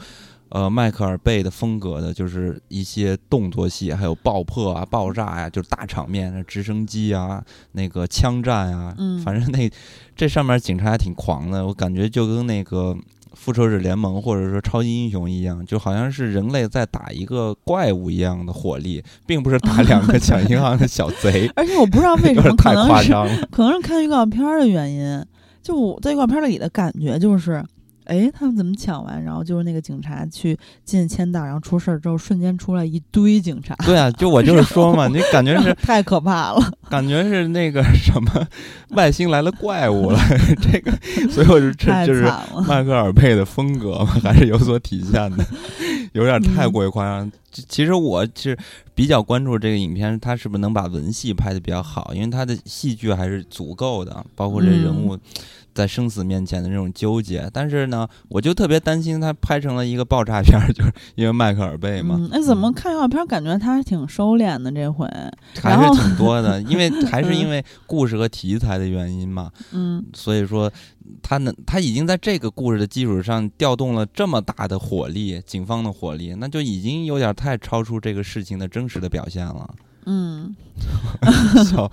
[0.54, 9.68] 呃迈克尔贝的风格的，就是一些动作戏，还有爆破啊、爆炸呀、就是大场面，直升机啊、那个枪战啊，嗯反正那
[10.14, 12.96] 这上面警察还挺狂的，我感觉就跟那个。
[13.36, 23.48] 复仇者联盟或者说超级英雄一样，就好像是人类在打一个怪物一样的火力，并不是打 两个抢银行的小贼， 而且我不知道为什么，太可能是夸张了。
[23.50, 25.20] 可能是看预告片儿的原因，
[25.60, 27.62] 就我在预告片儿里的感觉就是，
[28.04, 29.22] 哎，他们怎么抢完？
[29.22, 36.72] 然后就是那个警察去进签到，然后出事儿之后，瞬间出来一堆警察，对啊，就我就是说嘛， 你感觉是 太可怕了。
[36.88, 38.46] 感觉是那个什么
[38.90, 40.18] 外星来了怪物了，
[40.60, 40.92] 这个，
[41.30, 42.24] 所以我就这就是。
[42.66, 45.44] 迈克尔贝的风格嘛，还是有所体现的，
[46.12, 47.30] 有点太嗯过于夸张。
[47.30, 47.38] 其
[47.68, 48.56] 其实我是
[48.94, 55.18] 比较关注这个影片，它是不是能把文戏拍的比较好，因为它的戏剧还是足够的，包括这人嗯物
[55.72, 57.50] 在生死面前的这种纠结。
[57.52, 62.16] 但是呢，我就特别担心它拍成了一个爆炸片儿，就是因为迈克尔贝嘛。
[62.18, 65.08] 嗯，哎，怎么看预告片感觉他还挺收敛的这回？
[65.60, 69.50] 还是挺多的，因为还是因为故事和题材的原因嘛。
[69.72, 70.70] 嗯所以说，
[71.20, 79.68] 他能他已经在这个故事的基础上调动了这么大的火力，警方的火力，那就已经有点太超出这个事情的真实的表现了，
[80.06, 80.54] 嗯，
[81.64, 81.90] 笑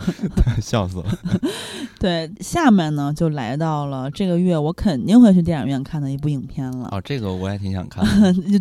[0.61, 1.05] 笑死了。
[1.99, 6.89] 对，下面呢就来到了这个月我肯定会去电影院看的一部影片了。
[6.91, 8.03] 哦，这个我也挺想看。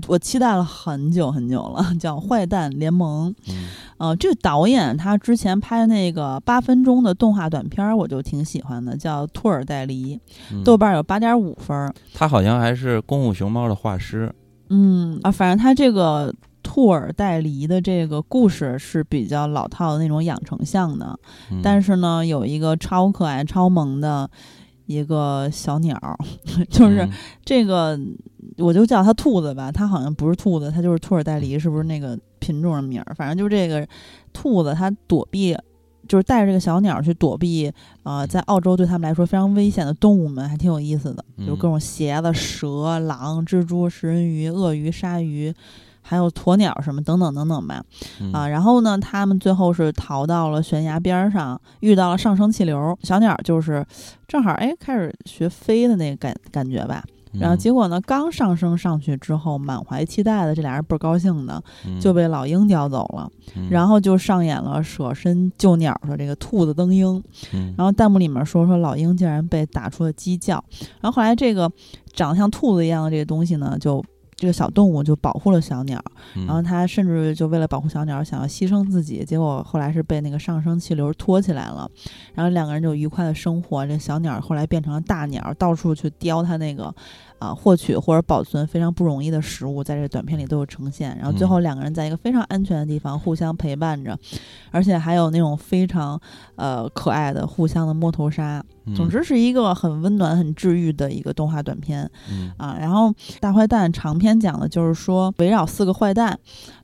[0.07, 3.31] 我期待了很久很久了，叫《坏蛋联盟》。
[3.49, 10.17] 嗯呃，这个导演他之前拍的那个八分钟的动画短片儿，我就挺喜欢的，叫《兔尔戴梨》，
[10.53, 11.93] 嗯豆瓣有八点五分。
[12.15, 14.33] 他好像还是《功夫熊猫》的画师。
[14.69, 16.33] 嗯啊，反正他这个
[16.63, 21.19] 兔耳戴梨的这个故事是比较老套的那种养成向的，
[21.51, 24.31] 嗯、但是呢，有一个超可爱、超萌的
[24.87, 26.19] 一个小鸟儿，
[26.71, 27.11] 就是嗯。
[27.45, 27.99] 这个，
[28.59, 33.15] 我就叫它兔子吧，它好像不是兔子，它就是兔耳戴梨，是不是那个品种的名儿？
[33.15, 33.87] 反正就这个
[34.33, 35.57] 兔子，它躲避。
[36.09, 37.71] 就是带着这个小鸟去躲避，
[38.03, 45.55] 呃，在澳洲对他们来说非常危险的动物们，还挺有意思的，就是各种蝎子、蛇、狼、蜘蛛、食人鱼、鳄鱼、鲨鱼，
[46.11, 47.81] 还有鸵鸟什么等等等等吧。
[48.21, 53.87] 嗯啊，然后呢，他们最后是逃到了悬崖边儿上，遇到了上升气流，小鸟就是
[54.27, 57.05] 正好哎开始学飞的那个感感觉吧。
[57.33, 67.23] 然后嗯结果呢，刚上升上去之后，满怀期待的这俩人倍儿高兴的嗯就被老鹰叼走了，嗯然后就上演了舍身救鸟的这个兔子登鹰。
[67.53, 70.55] 嗯然后弹幕里面说说老鹰竟然被打出了鸡叫，
[71.01, 71.71] 然后后来这个
[72.13, 74.05] 长得像兔子一样的这个东西呢，就
[74.41, 76.03] 这个小动物就保护了小鸟，
[76.35, 81.89] 嗯然后他甚至就为了保护小鸟，想要牺牲自己，结果后来是被那个上升气流拖起来了，
[82.33, 83.87] 然后两个人就愉快的生活。
[83.87, 86.95] 这小鸟后来变成了大鸟，到处去叼它那个
[87.41, 91.17] 啊、获取或者保存非常不容易的食物，在这个短片里都有呈现。
[91.17, 94.17] 然后最后两个人在一个非常安全的地方互相陪伴着，
[94.71, 96.21] 而且还有那种非常
[96.55, 98.63] 呃可爱的互相的摸头杀。
[98.87, 102.11] 嗯总之是一个很温暖、很治愈的一个动画短片。
[102.29, 106.37] 嗯啊，然后大坏蛋长篇讲的就是说，围绕四个坏蛋，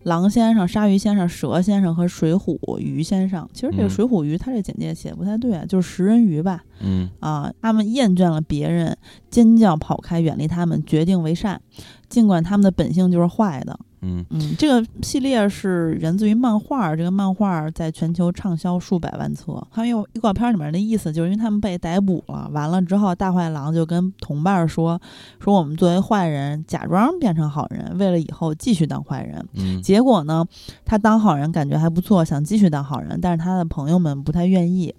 [0.05, 3.49] 狼先生、鲨鱼先生、蛇先生和水虎鱼先生。
[3.53, 6.63] 其实这个嗯水虎鱼，它这简介写的不太对啊，就是食人鱼吧？
[6.81, 8.97] 嗯啊，他们厌倦了别人，
[9.29, 11.61] 尖叫跑开，远离他们，决定为善，
[12.09, 13.79] 尽管他们的本性就是坏的。
[14.03, 19.61] 嗯嗯，这个系列是源自于漫画，这个漫画在全球畅销数百万册。
[19.71, 25.01] 还有预告片里面的意思，就是因为他们被逮捕了，完了之后，大坏狼就跟同伴说
[25.41, 30.47] ：“说我们作为坏人，假装变成好人，为了以后继续当坏人。”嗯结果呢，
[30.85, 34.95] 他当好人感觉还不错，想继续当好人，但是他的朋友们不太愿意，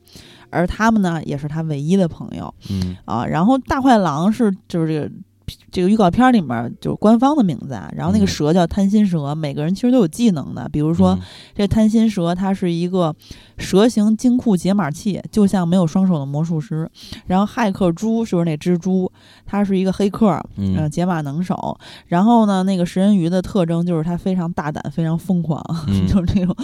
[0.49, 2.53] 而他们呢，也是他唯一的朋友。
[2.69, 5.11] 嗯啊，然后大坏狼是就是这个
[5.47, 8.27] пс, 这个预告片里面就是官方的名字啊，然后那个嗯。
[8.27, 11.21] 蛇叫贪心蛇，每个人其实都有技能的，比如说嗯。
[11.53, 13.15] 这贪心蛇它是一个
[13.59, 16.89] 蛇形金库解码器，就像没有双手的魔术师，
[17.27, 19.11] 然后骇客猪就是那蜘蛛，
[19.45, 20.75] 它是一个黑客，嗯。
[20.75, 26.55] 呃，解码能手，然后呢，那个食人鱼的特征就是它非常大胆，非常疯狂，嗯 就是那种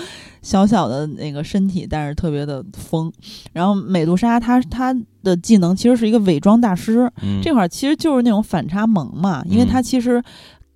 [0.42, 3.14] 小小的那个身体，但是特别的疯。
[3.52, 7.42] 然后美杜莎她她的技能其实是一个伪装大师，嗯。
[7.44, 10.22] 这块儿其实就是那种反差萌嘛，因为他其实。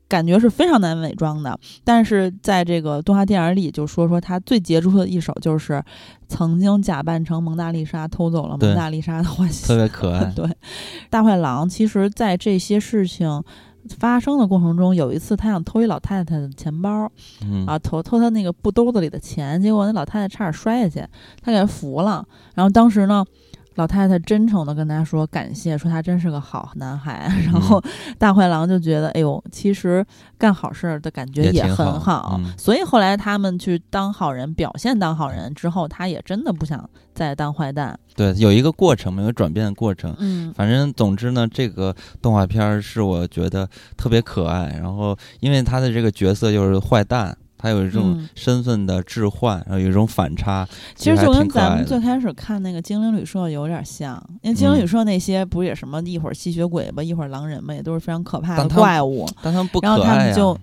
[0.09, 5.84] 感觉是非常难伪装的，但是在这个动画电影里，就说说他最杰出的一手就是
[6.30, 10.49] 曾经假扮成蒙娜丽莎偷走了蒙娜丽莎的画像，特别可爱 对，
[11.09, 13.43] 大坏狼其实在这些事情
[13.99, 17.11] 发生的过程中，有一次他想偷一老太太的钱包
[17.41, 21.05] 嗯啊，偷偷他那个布兜子里的钱，结果那老太太差点摔下去，
[21.41, 22.25] 他给他扶了。
[22.55, 23.25] 然后当时呢，
[23.78, 27.32] 老太太真诚的跟他说感谢，说他真是个好男孩。
[27.45, 27.82] 然后
[28.17, 30.05] 大坏狼就觉得，哎呦，其实
[30.38, 32.41] 干好事儿的感觉也很好。
[32.57, 37.97] 所以后来他们去当好人，表现当好人之后，他也真的不想再当坏蛋。
[38.15, 40.15] 对，有一个过程，有转变的过程。
[40.17, 44.75] 嗯，反正总之呢，这个动画片是我觉得特别可爱。
[44.82, 47.38] 然后因为他的这个角色就是坏蛋。
[47.58, 59.28] 他有一种身份的置换，然后有一种反差，其实就跟咱们最开始看那个精灵旅社有点像，因为精灵旅社那些不也什么一会儿吸血鬼吧，一会儿狼人嘛，也都是非常可怕的怪物。
[59.41, 60.58] 但他们不可爱然后他们就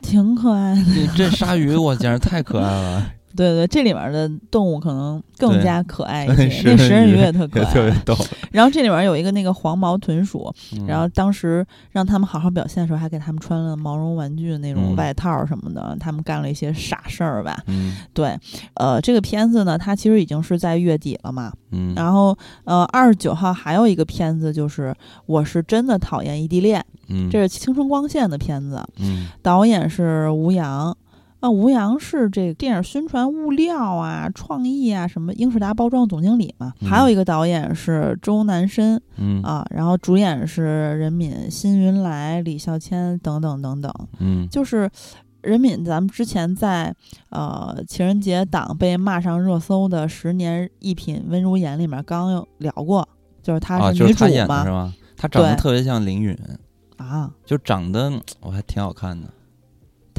[0.00, 0.82] 挺可爱的。
[1.14, 3.12] 这鲨鱼我简直太可爱了。
[3.36, 6.62] 对对，这里面的动物可能更加可爱一些。
[6.70, 8.16] 那食人鱼也 特可爱，特别逗。
[8.50, 10.52] 然后这里面有一个那个黄毛豚鼠，
[10.86, 15.96] 然后当时让他们好好表现的时候，还给他们穿了毛绒玩具的那种外套什么的。
[16.00, 17.56] 他们干了一些傻事儿吧？
[17.66, 18.36] 嗯，对。
[18.74, 21.52] 呃，这个片子呢，它其实已经是在月底了嘛。
[21.70, 21.94] 嗯。
[21.94, 24.94] 然后呃，二十九号还有一个片子，就是
[25.26, 26.84] 我是真的讨厌异地恋。
[27.08, 27.30] 嗯。
[27.30, 28.82] 这是青春光线的片子。
[28.98, 29.28] 嗯。
[29.40, 30.96] 导演是吴阳。
[31.40, 36.72] 啊，吴阳是这电影宣传物料啊、创意啊，什么英仕达包装总经理嘛。
[36.82, 43.92] 还有一个导演是周南申，嗯啊，然后主演是任敏、辛云来、李孝谦等等等等。
[44.18, 44.90] 嗯，就是
[45.40, 46.94] 任敏，咱们之前在
[47.30, 53.08] 呃情人节档被骂上热搜的《十年一品温如言》里面刚有聊过，
[53.42, 54.92] 就是她是女主嘛，是吧？
[55.16, 56.38] 她长得特别像林允
[56.98, 59.26] 啊，就长得我还挺好看的。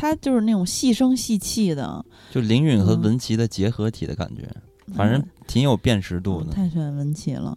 [0.01, 4.49] 他就是那种细声细气的，就林允和文琪的结合体的感觉，
[4.95, 6.49] 反正挺有辨识度的。
[6.51, 7.55] 太喜欢文琪了，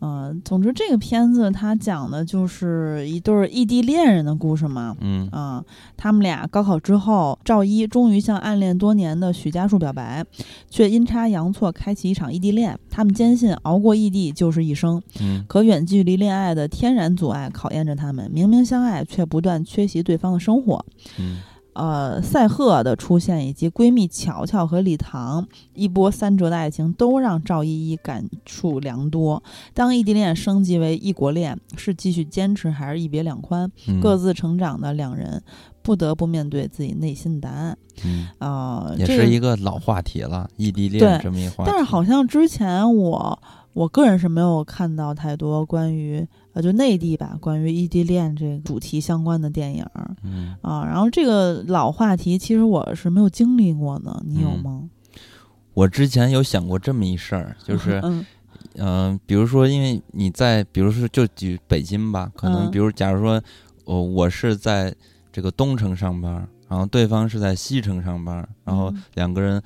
[0.00, 5.28] 嗯，总之这个片子它讲的就是一对异地恋人的故事嘛，嗯。
[5.30, 5.62] 啊，
[5.94, 10.24] 他们俩高考之后，赵一终于向暗恋多年的许家树表白，
[10.70, 12.78] 却阴差阳错开启一场异地恋。
[12.88, 20.82] 他们坚信熬过异地就是一生，嗯，可远距离恋爱的天然阻碍考验着他们，明明相爱却不断缺席对方的生活，
[21.18, 21.42] 嗯。
[21.74, 29.42] 呃，赛赫的出现以及闺蜜乔乔和李唐一波三折的爱情，都让赵依依感触良多。
[29.72, 33.70] 当异地恋升级为异国恋，是继续坚持还是一别两宽？
[34.02, 35.42] 各自成长的两人
[35.82, 37.78] 不得不面对自己内心的答案。
[38.04, 41.70] 嗯啊，也是一个老话题了，异地恋这么一话题。
[41.70, 43.38] 但是好像之前我
[43.72, 46.26] 我个人是没有看到太多关于。
[46.54, 49.82] 呃，就内地吧，关于异地恋这个主题相关的电影，
[50.22, 54.82] 嗯啊，然后这个老话题，其实我是没有经历过的，你有吗？
[55.72, 58.02] 我之前有想过这么一事儿，就 是，
[58.74, 63.42] 嗯，比如说，因为你在，比如说，就举北京吧，可能，比如，假如说，
[63.86, 64.94] 我我是在
[65.32, 69.62] 这个东城上班，然后对方是在西城上班，然后两个人。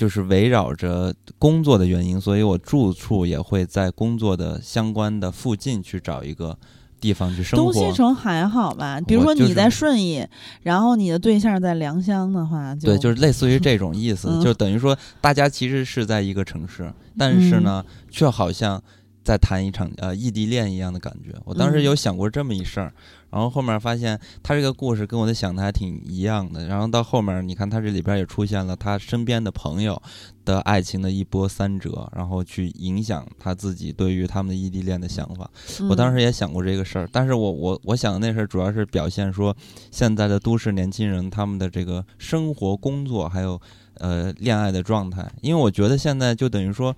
[0.00, 6.56] 就是围绕着工作的原因，所以我住处也会在工作的相关的附近去找一个
[6.98, 7.70] 地方去生活。
[7.70, 8.98] 东西城还好吧？
[9.02, 10.26] 比如说你在顺义，
[10.62, 18.82] 然后你的对象在良乡的话，对，就是类似于这种意思，就等于说大家其实是在一个城市，但是呢，却好像
[19.22, 21.38] 在谈一场呃异地恋一样的感觉。
[21.44, 22.90] 我当时有想过这么一事儿。
[23.30, 26.66] 然后后面发现他这个故事跟我的想的还挺一样的。
[26.66, 30.00] 然后到后面，你看他这里边也出现了他身边的朋友
[30.44, 35.48] 的爱情的一波三折，然后去影响他自己对于他们的异地恋的想法。
[35.88, 39.56] 我当时也想过这个事儿，但是我我我想的那事儿主要是表现说
[39.92, 43.60] 现在的都市年轻人他们的这个生活、工作还有
[43.98, 45.30] 呃恋爱的状态。
[45.40, 46.94] 因为我觉得现在就等于说，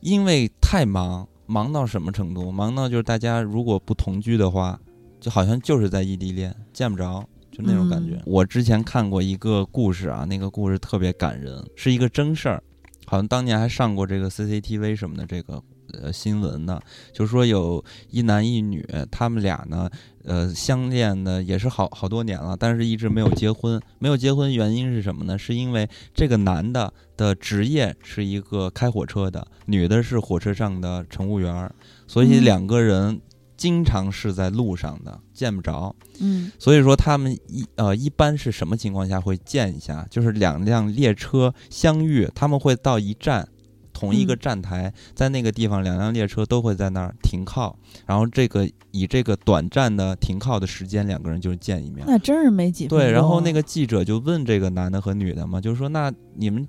[0.00, 2.50] 因为太忙，忙到什么程度？
[2.50, 4.80] 忙到就是大家如果不同居的话。
[5.22, 8.20] 就好像就是在异地恋，见不着，就那种感觉。
[8.26, 12.60] 我之前看过一个故事啊，那个故事特别感人，是一个真事儿，
[13.06, 15.62] 好像当年还上过这个 CCTV 什么的这个
[15.92, 16.80] 呃新闻呢。
[17.12, 19.88] 就说有一男一女，他们俩呢，
[20.24, 23.80] 呃，相恋呢也是好好多年了，但是一直没有结婚。
[24.00, 25.38] 没有结婚原因是什么呢？
[25.38, 31.72] 是因为这个男的的职业是一个开火车的，女的是火车上的乘务员，
[32.08, 33.20] 所以两个人。
[33.62, 35.94] 经常是在路上的，见不着。
[36.18, 40.04] 嗯，所以说他们一呃一般是什么情况下会见一下？
[40.10, 43.48] 就是两辆列车相遇，他们会到一站，
[43.92, 47.78] 同一个站台，在那个地方，两辆列车都会在那儿停靠。
[48.04, 52.04] 然后这个以这个短暂的停靠的时间，两个人就见一面。
[52.04, 53.12] 那真是没几分对。
[53.12, 56.66] 然后那个记者就问这个男的和女的嘛，就是说那你们，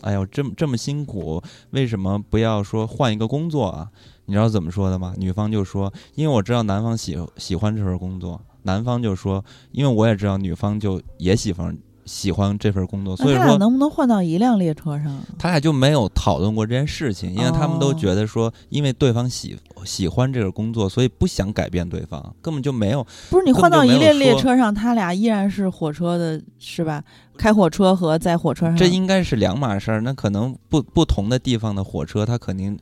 [0.00, 1.40] 哎呦，这么这么辛苦，
[1.70, 3.88] 为什么不要说换一个工作啊？
[4.26, 5.14] 你知道怎么说的吗？
[5.16, 15.20] 女方就说：“因为我知道男方喜喜欢这份工作。”男方就说：“因为我也知道女方就也喜欢喜欢这份工作，所以说能不能换到一辆列车上？
[15.38, 27.02] 他俩就没有讨论过这件事情，因为他们都哦觉得说，因为对方喜喜欢这个工作，所以不想改变对方，根本就没有不是你换到一列列车上，他俩依然是火车的，是吧？
[27.36, 30.00] 开火车和在火车上，这应该是两码事儿。
[30.02, 32.78] 那可能不不同的地方的火车，它肯定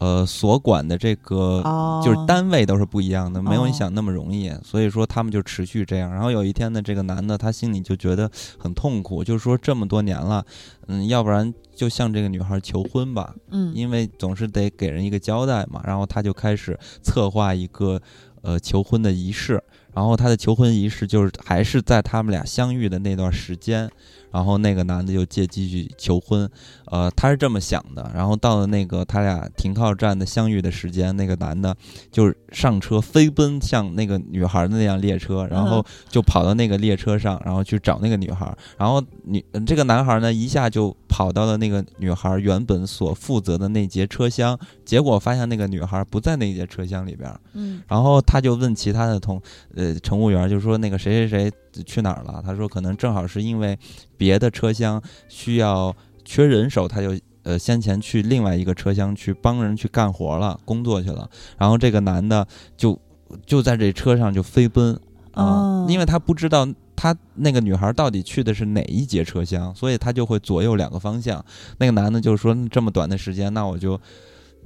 [0.00, 4.50] 呃所管的这个哦，就是单位都是不一样的，没有你哦想那么容易。
[4.64, 6.10] 所以说他们就持续这样。
[6.10, 8.28] 然后有一天呢，这个男的他心里就觉得
[8.58, 10.44] 很痛苦，就是说这么多年了，
[10.88, 15.80] 嗯，要不然就向这个女孩求婚吧，嗯，因为总是得给人一个交代嘛。
[15.84, 18.00] 然后他就开始策划一个
[18.42, 19.62] 呃求婚的仪式。
[19.94, 23.90] 然后他的求婚仪式就是还是在他们俩相遇的那段时间，
[24.30, 26.48] 然后那个男的就借机去求婚，
[26.86, 28.10] 呃，他是这么想的。
[28.14, 31.74] 然后到了那个他俩停靠站的相遇的时间，那个男的
[32.10, 38.56] 就上车飞奔向那个女孩的那辆列车，然后就跑到那个列车上，然后去找那个女孩。
[38.78, 47.40] 然后女呃这个男孩呢，一下就跑到了那个女孩原本所负责的那节车厢，结果发现那个女孩不在那节车厢里边儿。
[47.54, 49.40] 嗯然后他就问其他的同
[49.80, 51.52] 呃乘务员，就说那个谁谁谁
[51.84, 52.42] 去哪儿了？
[52.44, 53.78] 他说可能正好是因为
[54.16, 61.28] 别的车厢需要缺人手，他就呃先前去另外一个车厢去帮人去干活了，工作去了。
[61.58, 62.98] 然后这个男的就
[63.46, 64.94] 就在这车上就飞奔
[65.32, 66.68] 啊、哦因为他不知道。
[67.02, 71.42] 他那个女孩到底去的是哪一节车厢，所以他就会左右两个方向。
[71.78, 73.98] 那个男的就说：“这么短的时间，那我就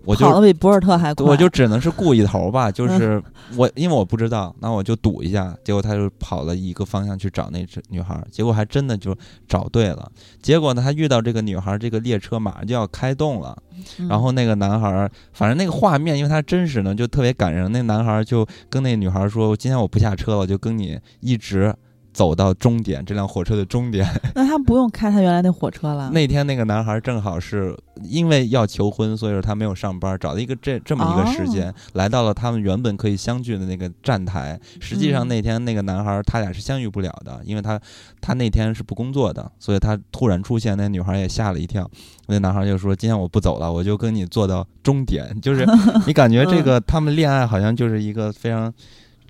[0.04, 3.22] 我就跑的比博尔特还快，我就只能是顾一头吧，嗯就是
[3.56, 5.56] 我因为我不知道，那我就赌一下。
[5.64, 9.16] 结果他就跑了一个方向去找那只女孩，结果还真的就
[9.48, 10.10] 找对了。
[10.42, 13.56] 结果呢，他遇到这个女孩，这个列车马上就要开动了。
[13.98, 17.70] 嗯然后那个男孩，反正那个画面，因为他真实呢，就特别感人。
[17.72, 21.74] 那男孩就跟那女孩说：“今天我不下车了，就跟你一直。”
[22.14, 24.08] 走到终点，这辆火车的终点。
[24.34, 26.08] 那他不用开他原来那火车了。
[26.10, 34.58] 那天那个男孩正好是因为要求婚，所以说他没有上班，找了一个这这么一个时间，哦来到了他们原本可以相聚的那个站台。
[34.80, 37.78] 实际上嗯那天那个男孩他俩是相遇不了的，因为他
[38.20, 41.90] 他那天是不工作的，所以他突然出现，那女孩也吓了一跳。
[42.28, 45.66] 那男孩就说：“今天我不走了，我就跟你坐到终点。”就是
[46.06, 48.72] 你感觉这个他们恋爱好像就是一个非常。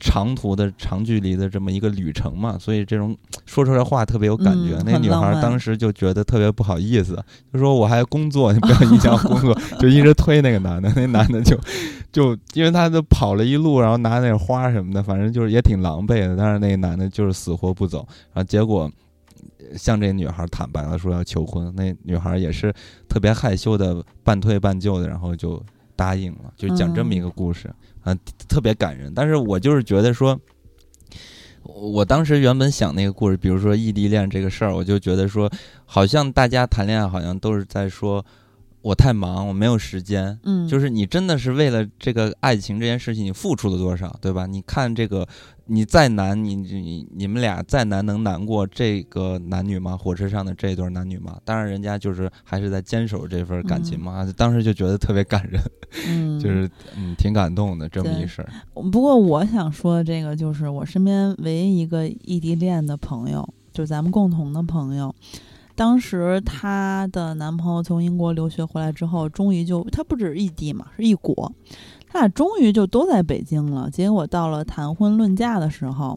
[0.05, 4.77] 长途的长距离的这么一个旅程嘛，所以这种说出来话特别有感觉。
[4.77, 7.17] 嗯那女孩当时就觉得特别不好意思，
[7.51, 10.93] 就说我还工作，你不要影响我工作， 就一直推那个男的。
[10.95, 11.59] 那男的就
[12.13, 16.37] 就因为他都跑了一路，然后拿那花什么的，反正就是也挺狼狈的。
[16.37, 18.91] 但是那个男的就是死活不走，然后结果
[19.59, 22.73] 呃向这女孩坦白了说要求婚，那女孩也是
[23.09, 25.63] 特别害羞的，半推半就的，然后就
[25.97, 27.73] 答应了，就讲这么一个故事，
[28.05, 28.15] 啊、
[28.49, 29.13] 特别感人。
[29.13, 30.41] 但是我就是觉得说。
[31.67, 35.51] 我当时原本想那个故事，比如说异地恋这个事儿，我就觉得说，
[35.87, 38.23] 好像大家谈恋爱好像都是在说，
[38.83, 40.39] 我太忙，我没有时间。
[40.43, 44.45] 嗯，就是你真的是为了这个爱情这件事情，你付出了多少，对吧？
[44.45, 45.27] 你看这个，
[45.67, 49.97] 你再难，你你你们俩再难，能难过这个男女吗？
[49.97, 51.39] 火车上的这一对男女吗？
[51.45, 54.31] 当然，人家就是还是在坚守这份感情嘛。
[54.37, 55.63] 当时就觉得特别感人，
[56.07, 58.49] 嗯，就是嗯挺感动的这么一事儿。
[58.75, 65.15] 不过我想说的这个就是我身边唯一一个异地恋的朋友，就是咱们共同的朋友。
[65.77, 71.51] 当时她的男朋友从英国留学回来之后，终于就他不只是异地嘛，是异国，
[72.15, 73.91] 他俩终于就都在北京了。
[73.91, 76.17] 结果到了谈婚论嫁的时候，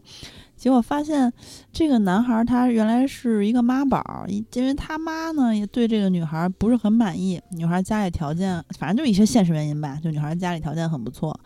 [0.56, 1.32] 结果发现
[1.72, 11.36] 这个男孩他原来是一个妈宝，因为他妈呢也对这个女孩不是很满意，女孩家里条件反正就一些现实原因吧，就女孩家里条件很不错，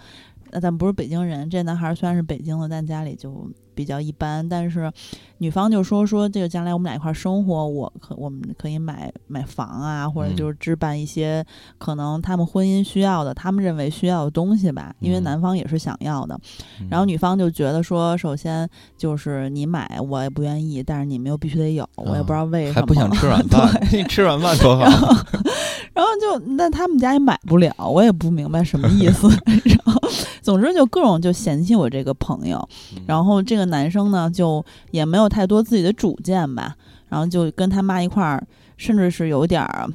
[0.52, 1.50] 呃但不是北京人。
[1.50, 4.48] 这男孩虽然是北京的，但家里就比较一般。
[4.48, 4.90] 但是
[5.38, 11.44] 女方就说说这个将来我们俩一块儿生活，我可我们可以买买房啊，或者嗯就是置办一些
[11.78, 16.38] 可能他们婚姻需要的，他们认为需要的东西吧，因为嗯男方也是想要的。
[16.80, 22.74] 嗯然后女方就觉得说，首先就是你买我也不愿意，但是你们又必须得有，我也不知道为什么。
[22.74, 24.84] 啊还不想吃软 饭， 你吃软饭多好。
[25.94, 29.28] 然后就那他们家也买不了，我也不明白什么意思。
[29.64, 30.01] 然后
[30.42, 36.74] 总之就各种就嫌弃我这个朋友，嗯然后这个男生呢就也没有太多自己的主见吧，
[37.08, 38.46] 然后就跟他妈一块儿，
[38.76, 39.88] 甚至是有点儿。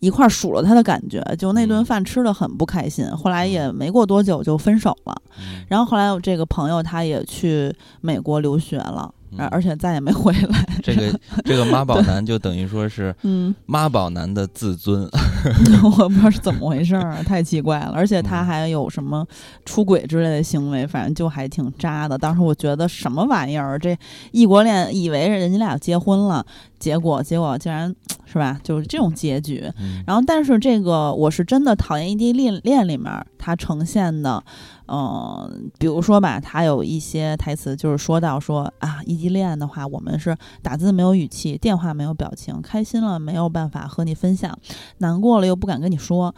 [0.00, 3.10] 一块儿数落他的感觉，就那顿嗯饭吃的很不开心。
[3.12, 5.22] 后来也没过多久就分手了。
[5.38, 10.68] 嗯然后后来我这个朋友他也去美国留学了，嗯而而且再也没回来。
[10.82, 15.08] 这个这个妈宝男就等于说是嗯，妈宝男的自尊，
[15.98, 17.92] 我不知道是怎么回事儿，太奇怪了。
[17.94, 19.26] 而且他还有什么
[19.64, 22.16] 出轨之类的行为，反正就还挺渣的。
[22.16, 23.96] 当时我觉得什么玩意儿，这
[24.32, 26.44] 异国恋，以为人家俩结婚了，
[26.78, 27.94] 结果结果竟然
[28.26, 29.64] 是吧，就是这种结局。
[30.06, 34.42] 然后，但是这个我是真的讨厌异地恋恋里面它呈现的。
[34.88, 44.56] 嗯，比如说吧，它有一些台词就是说到说啊，异地恋的话，我们是打字没有语气，电话没有表情，开心了没有办法和你分享，
[44.98, 46.34] 难过了又不敢跟你说，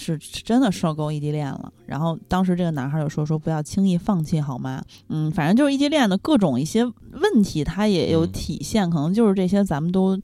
[0.00, 1.72] 是真的受够异地恋了。
[1.86, 4.82] 然后当时这个男孩就说说不要轻易放弃好吗？
[5.08, 10.20] 嗯，反正就是异地恋的各种一些问题，他也有体现，可能就是这些咱们都。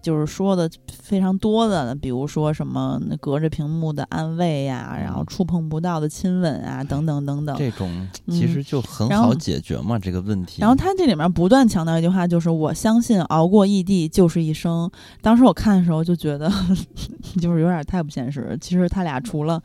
[0.00, 7.56] 就是说的非常多的，比如说什么隔着屏幕的安慰呀，然后触碰不到的亲吻啊，等等等等。
[7.56, 10.60] 这种其实就很好解决嘛，这个问题。
[10.60, 14.90] 然后他这里面不断强调一句话，就是我相信熬过异地就是一生。
[15.20, 16.50] 当时我看的时候就觉得，
[17.40, 18.56] 就是有点太不现实。
[18.60, 19.62] 其实他俩除了。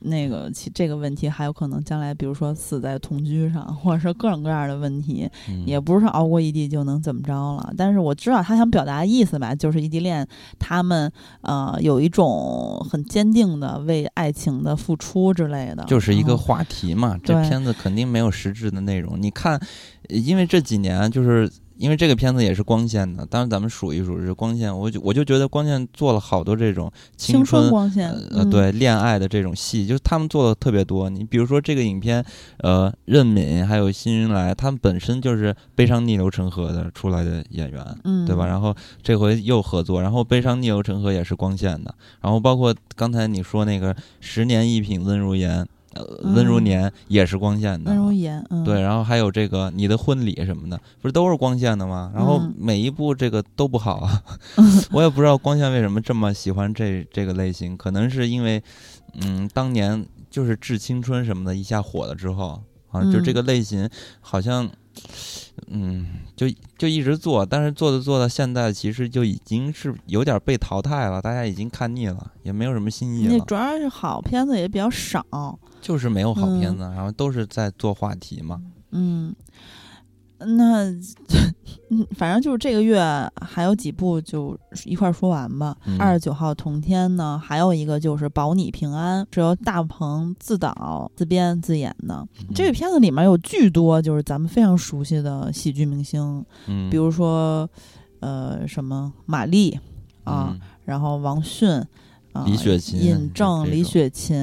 [0.00, 5.28] 那个其这个问题还有可能将来，比如说死在同居上，或者说各种各样的问题，
[5.66, 7.72] 也不是说熬过异地就能怎么着了。
[7.76, 10.26] 但是我知道他想表达的意思吧，就是异地恋
[10.58, 17.18] 他们呃有一种很坚定的为爱情的付出之类的，就是一个话题嘛。
[17.22, 19.20] 这片子肯定没有实质的内容。
[19.20, 19.60] 你看，
[20.08, 21.50] 因为这几年就是。
[21.78, 31.08] 因为这个片子也是光线的，当然咱们数一数是光线，我就我就觉得光线做了好多这种青春光线，呃，对，恋爱的这种戏，就是他们做的特别多。
[31.08, 32.24] 你比如说这个影片，
[32.58, 38.46] 呃，任敏还有辛云来，他们本身就是《悲伤逆流成河》的出来的演员，嗯，对吧？
[38.46, 45.62] 然后这回又合作，然后《悲伤逆流成河》也是光线的，然后包括刚才你说那个《十年一品温如言》。
[46.22, 52.12] 温如年也是光线的，温如言，对，然后还有这个你的婚礼什么的，不是都是光线的吗？
[52.14, 54.22] 然后每一部这个都不好啊，
[54.92, 58.62] 我也不知道光线为什么这么喜欢这这个类型，可能是因为，
[59.20, 63.88] 嗯，当年就是《致青春》什么的一下火了之后，啊，就这个类型
[64.20, 64.68] 好像。
[65.68, 66.46] 嗯，就
[66.76, 73.44] 就一直做，但是做着做到现在，其实就已经是有点被淘汰了，大家已经看腻了，也没有什么新意了。
[73.46, 78.62] 主要是好片子也比较少，就是没有好片子，然后都是在做话题嘛。
[78.92, 79.34] 嗯。
[80.40, 80.84] 那，
[81.90, 83.00] 嗯，反正就是这个月
[83.40, 85.76] 还有几部，就一块说完吧。
[85.98, 92.26] 二十九号同天呢，还有一个就是《保你平安》，是由大鹏自导自编自演的。
[92.54, 96.44] 这个片子里面有巨多就是咱们非常熟悉的喜剧明星，
[96.90, 97.68] 比如说，
[98.20, 99.78] 呃，什么马丽
[100.24, 101.68] 啊，然后王迅
[102.32, 104.38] 啊，李雪琴、尹正、李雪琴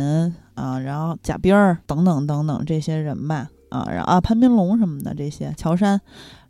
[0.56, 3.50] 啊，然后贾冰儿等等等等这些人吧。
[3.80, 6.00] 啊，然后啊，潘斌龙什么的这些，乔杉，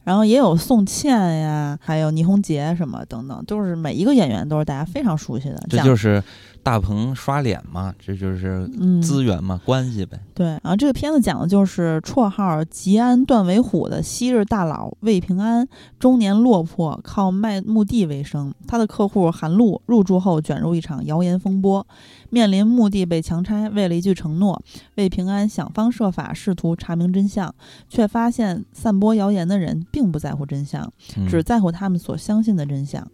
[0.03, 5.63] 然后也有宋茜呀，还有倪虹洁什么等等，都是每一个演员都是大家非常熟悉的。
[5.69, 6.23] 这就是
[6.65, 8.67] 大鹏刷脸嘛，这就是
[8.99, 10.19] 资源嘛，关系呗。
[10.33, 15.67] 对，然后这个片子讲的就是绰号吉安段尾虎的昔日大佬魏平安，
[15.99, 18.51] 中年落魄，靠卖墓地为生。
[18.67, 21.85] 他的客户韩露入住后卷入一场谣言风波。
[22.31, 24.59] 面临墓地被强拆，为了一句承诺，
[24.95, 27.53] 魏平安想方设法试图查明真相，
[27.87, 30.91] 却发现散播谣言的人并不在乎真相，
[31.29, 33.07] 只在乎他们所相信的真相。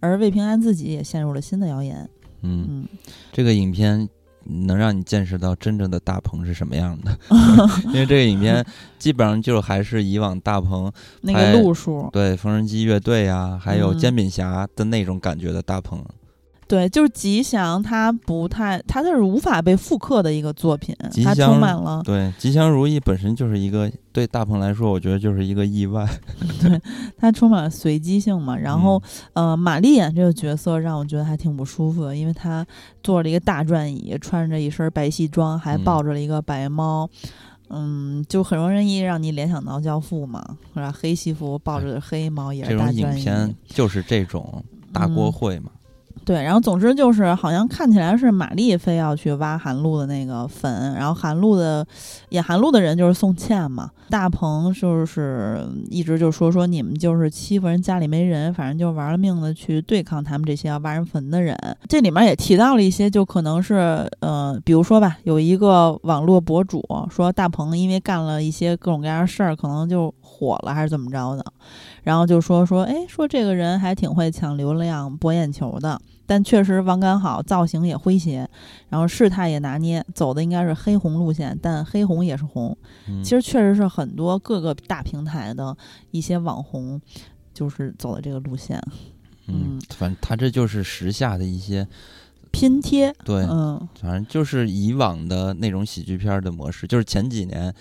[0.00, 2.08] 而魏平安自己也陷入了新的谣言。
[2.44, 2.86] 嗯，
[3.32, 4.08] 这个影片
[4.44, 7.18] 能让你见识到真正的大鹏是什么样的，
[7.88, 8.64] 因为这个影片
[8.98, 10.92] 基本上就还是以往大鹏
[11.22, 16.04] 那个路数，对缝纫机乐队啊，还有煎饼侠的那种感觉的大鹏。
[16.74, 20.92] 对，就是吉祥，它不太，它就是无法被复刻的一个作品。
[21.22, 26.04] 它充满了对吉祥如意本身就是一个对大鹏来说，我觉得就是一个意外。
[26.60, 26.80] 对，
[27.16, 28.56] 它充满了随机性嘛。
[28.56, 29.00] 然后，
[29.34, 32.66] 呃，玛丽演这个角色让我觉得还挺不舒服的，因为她
[33.04, 37.08] 坐着一个大转椅，穿着一身白西装，还抱着了一个白猫，
[37.70, 40.44] 嗯，就很容易让你联想到《教父》嘛，
[40.74, 40.90] 是吧？
[40.90, 43.00] 黑西服抱着黑猫也是大转椅。
[43.00, 45.70] 这种影片就是这种大锅烩嘛。
[46.24, 51.86] 对，然后总之就是好像看起来是玛丽非要去挖韩露的那个坟，然后韩露的
[52.30, 53.90] 演韩露的人就是宋茜嘛。
[54.10, 61.56] 大鹏就是一直就说说你们就是欺负人家里没人，反正就玩了命的去对抗他们这些要挖人坟的人。
[61.88, 71.44] 这里面也提到了一些，就可能是呃，比如说吧，有一个网络博主说大鹏因为干了一些各种各样的事儿，可能就火了还是怎么着的，
[72.04, 76.00] 然后就说说哎，说这个人还挺会抢流量博眼球的。
[76.26, 78.48] 但确实网感好，造型也诙谐，
[78.88, 82.74] 然后事态也拿捏，走的应该是黑红路线，但黑红也是红。
[83.22, 85.76] 其实确实是很多各个大平台的
[86.12, 86.98] 一些网红，
[87.52, 88.82] 就是走的这个路线。
[89.48, 91.86] 嗯，反正他这就是时下的一些
[92.50, 97.74] 拼贴，对，嗯反正就是以往的那种喜剧片儿的模式，就是前几年，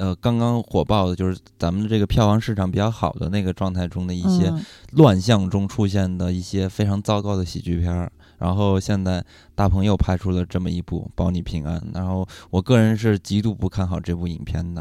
[0.00, 8.10] 呃，刚刚火爆的，就是咱们这个票房市场比较好的那个状态中的一些嗯乱象中出现的一些非常糟糕的喜剧片儿。
[8.38, 9.22] 然后现在
[9.54, 14.80] 大鹏又拍出了这么一部《保你平安》，然后我个人是极度不看好这部影片的。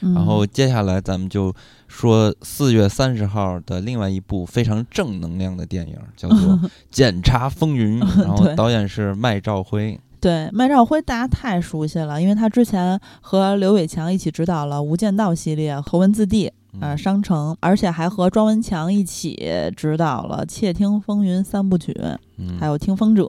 [0.00, 1.54] 嗯然后接下来咱们就
[1.86, 6.38] 说四月三十号的另外一部非常正能量的电影，叫做
[6.90, 9.98] 《检察风云》，然后导演是麦兆辉。
[10.22, 16.46] 对麦兆辉大家太熟悉了，因为他之前和刘伟强一起执导了《无间道》系列《头文字 D》
[16.80, 19.36] 呃，嗯商城，而且还和庄文强一起
[19.76, 21.92] 执导了《窃听风云》三部曲，
[22.38, 23.24] 嗯，还有《听风者》。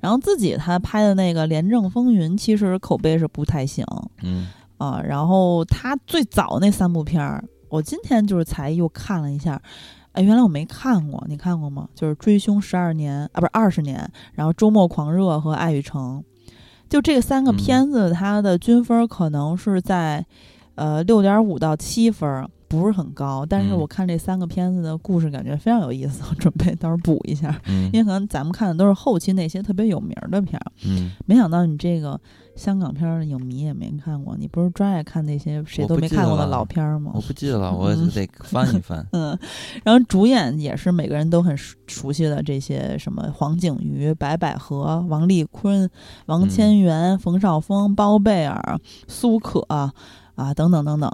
[0.00, 3.86] 然后自己他拍的那个《廉政风云》，其实口碑是不太行
[4.24, 4.48] 嗯
[4.78, 5.00] 啊。
[5.00, 9.62] 然后他最早那三部片儿，我今天就是才又看了一下，
[10.16, 11.86] 哎，原来我没看过，你看过吗？
[11.94, 16.24] 就是《追凶十二年》啊，不是二十年，然后《周末狂热》和《爱与诚》，
[16.88, 17.56] 就这三个嗯。
[17.56, 20.24] 片子，它的均分可能是在
[20.74, 23.44] 呃六点五到七分儿，不是很高。
[23.46, 23.78] 但是嗯。
[23.78, 27.90] 我看这三个片子的故事，感觉非常有意思，我准备到时候补一下，嗯。
[27.92, 32.18] 因为可能咱们看的都是后期那些特别有名儿的片儿，嗯，没想到你这个
[32.56, 37.20] 香港片儿的影迷也没看过，你不是专爱看那些谁都没看过的老片儿吗我？
[37.20, 39.06] 不记得了， 我嗯得翻一翻。
[39.12, 39.38] 嗯，
[39.84, 45.88] 然后主演也是每个人都很熟熟悉的这些什么黄景瑜、白百合、王丽坤、
[46.26, 49.92] 王千源、冯绍峰、包贝尔、苏可啊
[50.54, 51.10] 等等等等。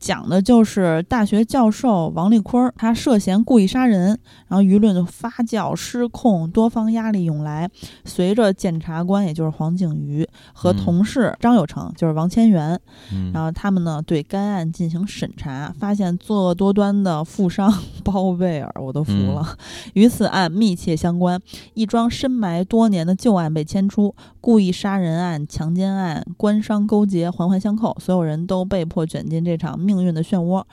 [0.00, 4.18] 讲的就是大学教授王立坤儿，他涉嫌故意杀人，
[4.48, 7.68] 然后舆论就发酵失控，多方压力涌来。
[8.04, 12.78] 随着检察官，也就是黄景瑜和嗯同事张有成，就是王千源，
[13.12, 17.72] 嗯，然后他们呢对该案进行审查，发现作恶多端的富商
[18.04, 19.56] 包贝尔，我都服了，
[19.94, 21.40] 与此案密切相关。
[21.74, 30.64] 一桩深埋多年的旧案被牵出，故意杀人案、强奸案、官商勾结环环相扣，所有人都被迫卷进这场命运的漩涡。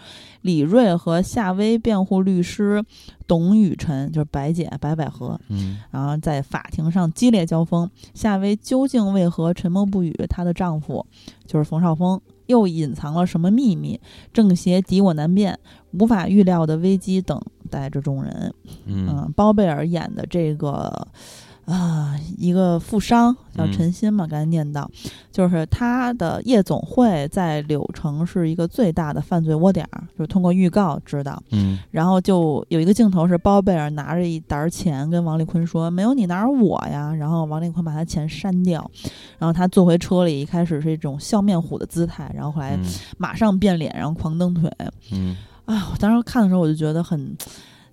[0.41, 2.83] 李瑞和夏威辩护律师
[3.27, 7.89] 董雨辰，就是白姐白百合，嗯然后在法庭上激烈交锋。
[8.13, 10.15] 夏薇究竟为何沉默不语？
[10.29, 11.05] 她的丈夫
[11.45, 13.99] 就是冯绍峰，又隐藏了什么秘密？
[14.31, 15.59] 正邪敌我难辨，
[15.91, 18.53] 无法预料的危机等待着众人。
[18.85, 21.07] 嗯嗯，包贝尔演的这个。
[21.69, 24.89] 啊，一个富商叫嗯陈鑫嘛，刚才念到，
[25.31, 31.41] 就是他的夜总会在柳城是一个最大的犯罪窝点儿，就是通过预告知道。
[31.51, 38.89] 嗯然后就有一个镜头是包贝尔拿着一沓钱跟王丽坤说：“没有你哪有我呀？”然后王丽坤把他钱删掉，
[39.37, 42.83] 然后他坐回车里，一开始是一种笑面虎的姿态，然后后来嗯
[43.19, 44.71] 马上变脸，然后狂蹬腿。
[45.11, 47.37] 嗯，啊，我当时看的时候我就觉得很，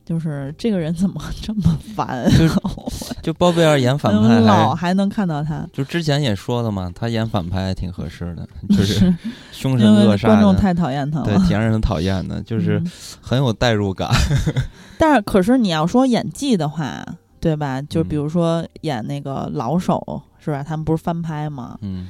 [0.07, 1.63] 就是这个人怎么 这么
[1.95, 2.25] 烦？
[3.23, 4.95] 就包贝尔演反派嗯老还。
[4.95, 9.13] 能看到他，就之前也说了嘛，他演反派挺合适的， 就是
[9.53, 12.91] 凶因神恶为煞，观众太讨厌他了对，挺让人讨厌的，就是嗯
[13.21, 14.09] 很有代入感。
[14.97, 17.05] 但是，可是你要说演技的话，
[17.41, 17.83] 对吧？
[17.83, 20.63] 就嗯比如说演那个老手，是吧？
[20.63, 21.77] 他们不是翻拍吗？
[21.83, 22.09] 嗯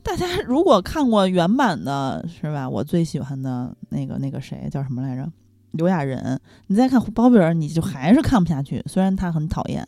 [0.00, 2.68] 大家如果看过原版的，是吧？
[2.68, 5.28] 我最喜欢的那个那个谁叫什么来着？
[5.78, 6.38] 刘亚仁。
[6.66, 9.82] 你再看包贝尔，你就还是看不下去，虽然他很讨厌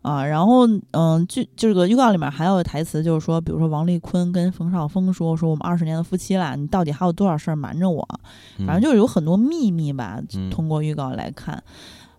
[0.00, 0.24] 啊。
[0.24, 8.08] 然后，嗯，剧这个预告里面还有台词，就是说，比如说王丽坤跟冯绍峰说：“说我们二十年的夫妻啦，你到底还有多少事儿瞒着我？”
[8.56, 11.62] 嗯，反正就是有很多秘密吧，嗯通过预告来看。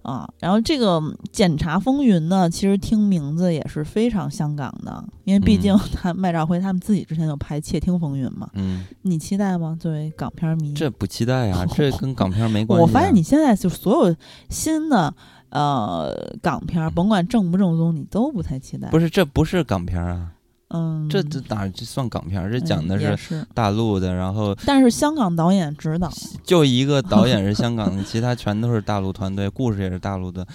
[0.01, 0.99] 啊，然后这个
[1.31, 9.77] 《检察风云》呢，其实听名字也是非常香港的，因为毕竟嗯他麦兆辉他们自己之前就拍《窃听风云》嘛，嗯，你期待吗？
[9.79, 12.83] 作为港片迷，这不期待呀，这 跟港片没关系啊。
[12.83, 14.15] 我发现你现在就所有
[14.49, 15.13] 新的
[15.49, 18.89] 呃港片，甭管正不正宗，你都不太期待。
[18.89, 20.31] 不是，这不是港片啊，
[20.73, 22.49] 嗯，这这哪这算港片？
[22.51, 26.11] 这嗯讲的是，大陆的，然后但是香港导演指导，
[26.43, 30.45] 就一个导演是 香港的，其他全都是大陆团队，故事也是大陆的。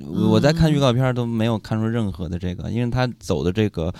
[0.00, 3.92] 呃我在看预告片都没有看出任何的这个，因为他走的这个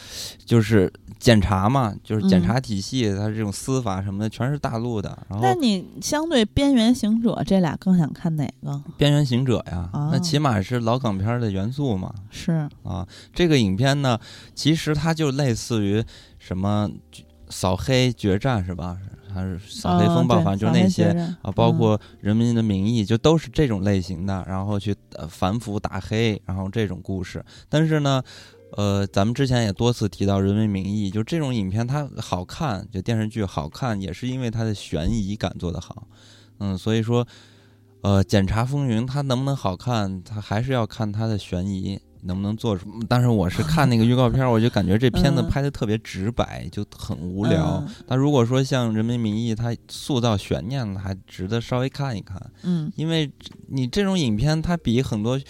[0.44, 5.16] 就是检查嘛，就是检查体系，他这种司法什么的全是大陆的。
[5.28, 8.82] 然后那你相对《边缘行者》这俩更想看哪个？
[8.96, 12.12] 边缘行者呀，啊那起码是老港片的元素嘛。
[12.30, 14.18] 是，啊，这个影片呢，
[14.54, 16.04] 其实它就类似于
[16.38, 16.90] 什么
[17.48, 18.98] 扫黑决战是吧？
[19.34, 21.06] 还是扫黑嗯风暴，对反正就那些
[21.42, 27.44] 啊，包嗯括《人民的名义》，就都是这种类型的，然后去呃反腐打黑，然后这种故事。
[27.68, 28.22] 但是呢，
[28.76, 36.06] 呃，咱们之前也多次提到《人民名义》，就这种影片它好看，就电视剧好看，也是因为它的悬疑感做得好。
[36.60, 37.26] 嗯，所以说，
[38.02, 42.00] 呃，《检察风云》它能不能好看，它还是要看它的悬疑。
[42.24, 42.88] 能不能做出。
[43.08, 47.82] 但是我是看那个预告片儿，我就感觉这片子嗯拍的特别直白，就很无聊。
[47.86, 52.40] 嗯那如果说像《人民名义》，它塑造悬念了，还值得稍微看一看。
[52.62, 53.30] 嗯因为
[53.68, 55.40] 你这种影片，它比很多，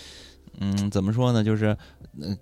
[0.61, 1.77] 嗯，怎么说呢，就是，
[2.21, 2.37] 呃，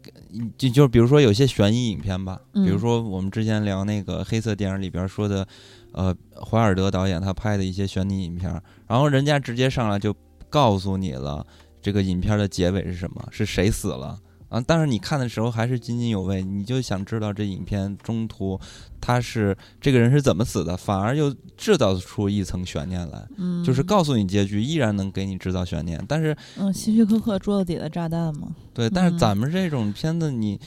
[0.58, 5.46] 就就比如说有些悬疑影片吧，嗯比如说我们之前聊那个黑色电影里边说的，
[5.92, 6.14] 呃，
[6.50, 8.50] 怀尔德导演他拍的一些悬疑影片，
[8.86, 10.14] 然后人家直接上来就
[10.50, 11.46] 告诉你了
[11.82, 14.18] 这个影片的结尾是什么，是谁死了。
[14.48, 14.62] 啊！
[14.66, 18.60] 但是你看的时候还是津津有味，你就想知道这影片中途
[19.00, 23.26] 他是这个人是怎么死的，反而又制造出一层悬念来。
[23.38, 25.98] 嗯，就是告诉你结局，依然能给你制造悬念。
[26.06, 28.54] 但是，嗯，希区柯克桌子底的炸弹嘛。
[28.74, 30.60] 对，但是嗯咱们这种片子你，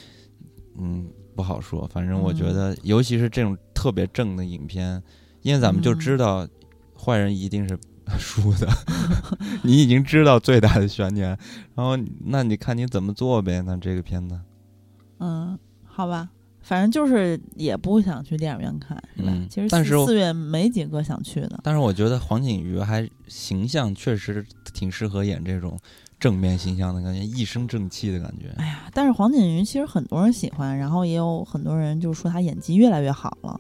[0.79, 1.87] 嗯，不好说。
[1.93, 4.99] 反正我觉嗯得，尤其是这种特别正的影片，
[5.43, 6.47] 因为咱们就嗯知道
[6.99, 7.77] 坏人一定是
[8.17, 8.67] 输的，
[9.63, 11.29] 你已经知道最大的悬念，
[11.75, 13.61] 然后那你看你怎么做呗？
[13.61, 14.39] 那这个片子，
[15.19, 16.29] 嗯，好吧，
[16.61, 19.29] 反正就是也不想去电影院看，是吧？
[19.31, 19.69] 嗯其实
[20.05, 21.59] 四月没几个想去的。
[21.63, 25.77] 但是我觉得黄景瑜还形象确实挺适合演这种
[26.19, 28.53] 正面形象的感觉，一身正气的感觉。
[28.57, 33.59] 哎呀，但是黄景瑜其实很多人喜欢，然后也有很多人就说他演技越来越好了。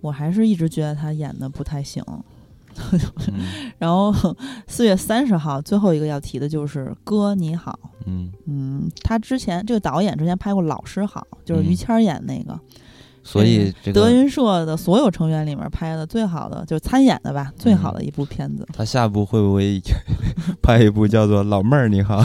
[0.00, 2.02] 我还是一直觉得他演的不太行。
[3.28, 3.40] 嗯
[3.78, 4.12] 然后
[4.66, 7.78] 四月三十号最后一个要提的就是《哥你好》。
[8.06, 12.58] 嗯，嗯，他之前这个导演之前拍过《老师好》，就是于嗯谦儿演那个。
[13.22, 18.66] 所以这个德云社的所有成员里面拍的最好的，就是参演的吧，最好嗯的一部片子。
[18.72, 19.78] 他下部会不会
[20.62, 22.22] 拍一部叫做《老妹儿你好》？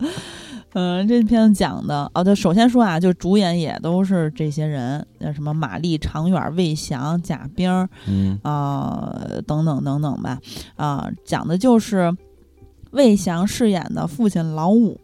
[0.74, 8.38] 嗯，这片子讲的哦，对，首先说啊，就主演也都是这些人，那，什么马丽、常远、魏翔、贾冰儿嗯。
[8.42, 10.38] 啊、等等等等吧，
[10.76, 12.14] 啊、讲的就是
[12.90, 14.98] 魏翔饰演的父亲老五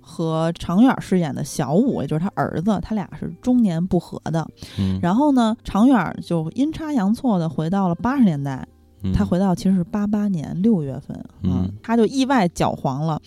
[0.00, 4.46] 和常远饰演的小五，也就是他儿子，他俩是中年不和的。
[4.78, 8.66] 嗯，然后呢，常远就阴差阳错的回到了八十年代，
[9.02, 9.12] 嗯。
[9.12, 11.70] 他回到其实是八八年六月份，嗯。
[11.82, 13.20] 他就意外搅黄了，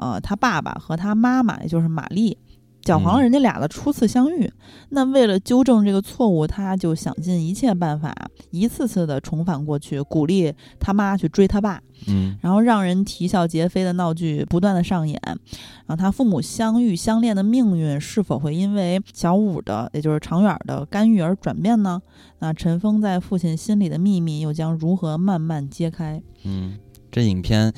[0.00, 2.38] 呃，他爸爸和他妈妈，也就是玛丽，
[2.80, 4.50] 搅黄了嗯人家俩的初次相遇。
[4.88, 8.14] 那为了纠正这个错误，他就想尽一切办法，
[8.50, 15.20] 一次次的重返过去，鼓励他妈去追他爸，嗯然后让人啼笑皆非的闹剧不断的上演。
[15.26, 22.00] 然后他父母相遇相恋的命运是否会因为小五的，也就是长远的干预而转变呢？
[22.38, 26.22] 那尘封在父亲心里的秘密又将如何慢慢揭开？
[26.44, 26.78] 嗯，
[27.10, 27.70] 这影片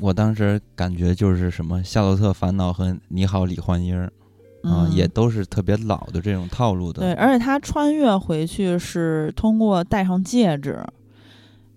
[0.00, 4.10] 我当时感觉就是什么《夏洛特烦恼》和《你好，李焕英》啊，
[4.88, 7.00] 嗯也都是特别老的这种套路的。
[7.00, 10.82] 对，而且他穿越回去是通过戴上戒指，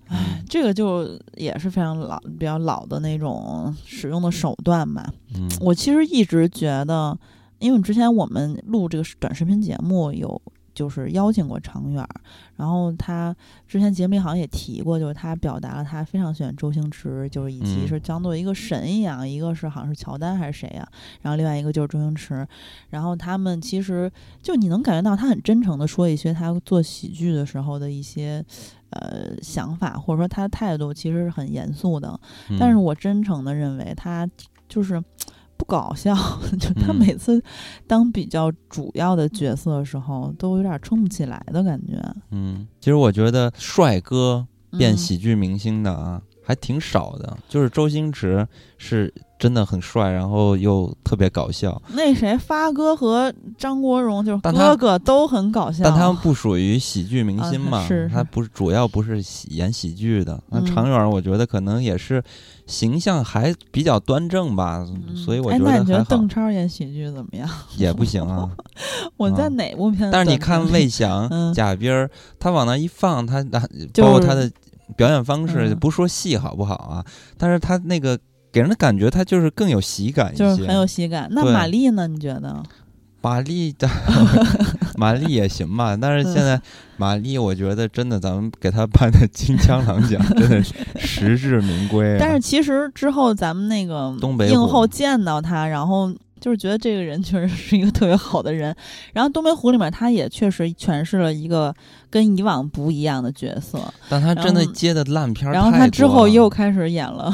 [0.08, 5.06] 哎，嗯这个就也是非常老、比较老的那种使用的手段吧。
[5.36, 7.18] 嗯我其实一直觉得，
[7.60, 10.42] 因为之前我们录这个短视频节目有。
[10.74, 12.10] 就是邀请过常远儿，
[12.56, 13.36] 然后他
[13.68, 17.88] 之前节目里好像也提过，就是他表达了他非常喜欢周星驰，就是以及嗯。
[17.88, 20.88] 是当做一个神一样，一个是好像是乔丹还是谁呀、
[21.22, 22.48] 然后另外一个就是周星驰，
[22.90, 24.12] 然后他们其实
[24.42, 28.44] 就你能感觉到他很真诚的说一些他做喜剧的时候的一些
[28.90, 32.20] 呃想法，或者说他的态度其实是很严肃的。
[32.50, 32.58] 嗯。
[32.60, 34.28] 但是我真诚的认为他
[34.68, 35.04] 就是
[35.64, 36.14] 不搞笑，
[36.59, 37.41] 就他嗯每次
[37.88, 41.93] 当比较主要的角色的时候，都有点撑不起来的感觉。
[42.32, 44.45] 嗯，其实我觉得帅哥
[44.78, 47.38] 变嗯喜剧明星的啊，还挺少的。
[47.48, 60.41] 就是周星驰是真的很帅，然后又特别搞笑，那谁发哥和张国荣就是哥哥都很搞笑，但他们不属于喜剧明星嘛，啊是是他不是主要不是喜演喜剧的。
[60.50, 62.24] 那嗯常远，我觉得可能也是
[62.68, 67.50] 形象还比较端正吧，嗯所以我哎，那你觉得邓，超演喜剧怎么样？
[67.78, 68.50] 也不行啊。
[69.18, 70.10] 我在啊哪部片子？
[70.12, 73.44] 但是你看魏翔、嗯贾冰儿，他往那一放，他
[73.96, 74.50] 包括他的
[74.96, 77.06] 表演方式，嗯不说戏好不好啊，
[77.38, 78.18] 但是他那个
[78.52, 80.44] 给人的感觉，他就是更有喜感一些。
[80.44, 81.28] 就是很有喜感。
[81.32, 82.08] 那对玛丽呢？
[82.08, 82.64] 你觉得？
[83.22, 83.88] 玛丽的
[84.98, 86.62] 玛丽也行吧，但是现嗯在
[86.98, 92.18] 玛丽，我觉得真的，咱们给她颁的金枪狼奖 真的是实至名归、啊。
[92.20, 96.14] 但是其实之后咱们那个东北虎映后见到她，然后
[96.44, 98.76] 就是觉得这个人确实是一个特别好的人。
[99.14, 101.74] 然后《东北虎》里面他也确实诠释了一个
[102.10, 103.80] 跟以往不一样的角色。
[104.10, 107.34] 但他真的接的烂片儿然后他之后又开始演了。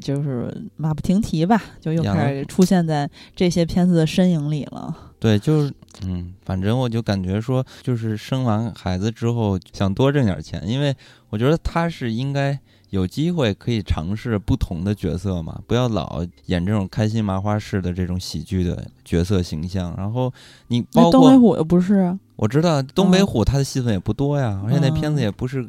[0.00, 4.96] 就是马不停蹄吧，就又开始出现在这些片子的身影里了。
[5.18, 10.94] 对，就是嗯，反正我就感觉说，就是生完孩子之后想多挣点钱，因为
[11.30, 12.56] 我觉得他是应该
[12.90, 19.94] 有机会可以尝试不同的角色嘛，不要老演这种开心麻花式的这种喜剧的角色形象。
[19.96, 20.32] 然后
[20.68, 25.68] 你包括那东北虎又不是，我知道东北嗯虎他的戏份也不多呀，而且那片子嗯也不是。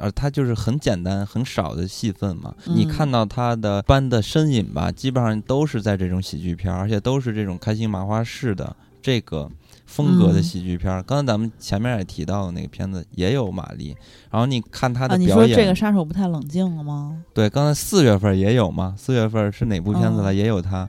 [0.00, 2.52] 呃，他就是很简单、很少的戏份嘛。
[2.66, 9.48] 嗯你看到他的班的身影吧，基本上都是在这种喜剧片儿，而且都是这种开心麻花式的这个
[9.86, 11.02] 风格的嗯喜剧片儿。
[11.02, 13.96] 刚才咱们前面也提到的那个片子也有马丽，
[14.30, 17.22] 然后你看他啊，的表演，你说这个杀手不太冷静了吗？
[17.32, 20.32] 对，刚才四月份也有嘛，四月份是哪部片子了？
[20.32, 20.88] 嗯也有他。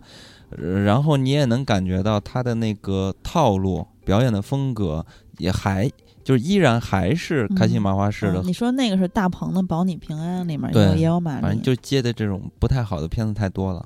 [0.58, 5.06] 呃然后你也能感觉到他的那个套路、表演的风格，
[5.40, 5.90] 也还
[6.24, 13.86] 就是依然还是开心嗯麻花式的嗯，你说那个是大鹏的《保你平安》里面也有马丽，反正就接的这种不太好的片子太多了，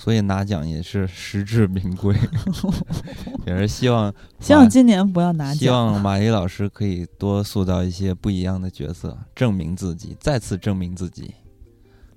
[0.00, 2.14] 所以拿奖也是实至名归，
[3.44, 5.68] 也是希望希望今年不要拿奖希。
[5.70, 11.34] 望马丽老师可以多塑造一些不一样的角色，证明自己，再次证明自己。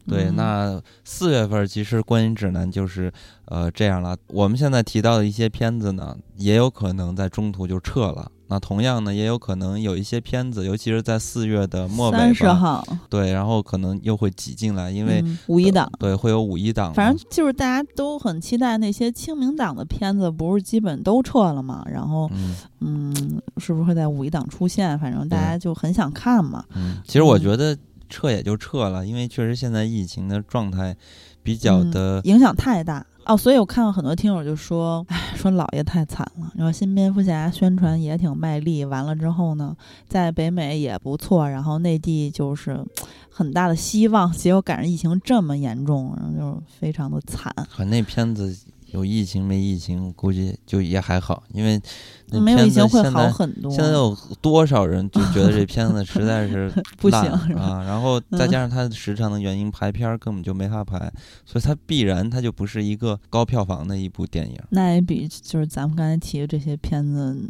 [0.08, 3.12] 对，嗯那四月份其实《观影指南》就是
[3.45, 4.16] 呃这样了。
[4.28, 8.32] 我们现在提到的一些片子呢，也有可能在中途就撤了。
[8.52, 15.90] 那同样呢，也有可能有一些片子，尤其是在四月的末尾三十，号，对，然后可能又会挤进来，因为、嗯五一档。
[15.98, 21.82] 对会有五一档，反正就是大家都很期待那些清明档的片子，不是基本都撤了嘛？
[21.90, 24.99] 然后，嗯嗯，是不是会在五一档出现？
[24.99, 26.65] 反正大家就很想看嘛。
[26.76, 27.78] 嗯，其实我嗯觉得
[28.10, 30.94] 撤也就撤了，因为确实现在疫情的状态
[31.41, 36.52] 比较嗯的，影响太大哦，所以我看到很多听友就说，哎，说老爷太惨了。
[36.56, 39.76] 然后新蝙蝠侠宣传也挺卖力，完了之后呢，
[40.07, 42.84] 在北美也不错，然后内地就是
[43.30, 47.53] 很大的希望，结果赶上疫情这么严重，然后就非常的惨。
[47.72, 48.57] 可那片子
[48.91, 51.81] 有疫情没疫情，估计就也还好，因为
[52.27, 53.72] 那没有疫情会好很多。
[53.72, 57.19] 现在有多少人就觉得这片子实在是 不行
[57.55, 57.84] 啊？
[57.85, 61.11] 然后再嗯加上它时长的原因，排片儿根本就没法排，
[61.45, 64.57] 所以它必然它就不是一个高票房的一部电影。
[64.69, 67.49] 那也比就是咱们刚才提的这些片子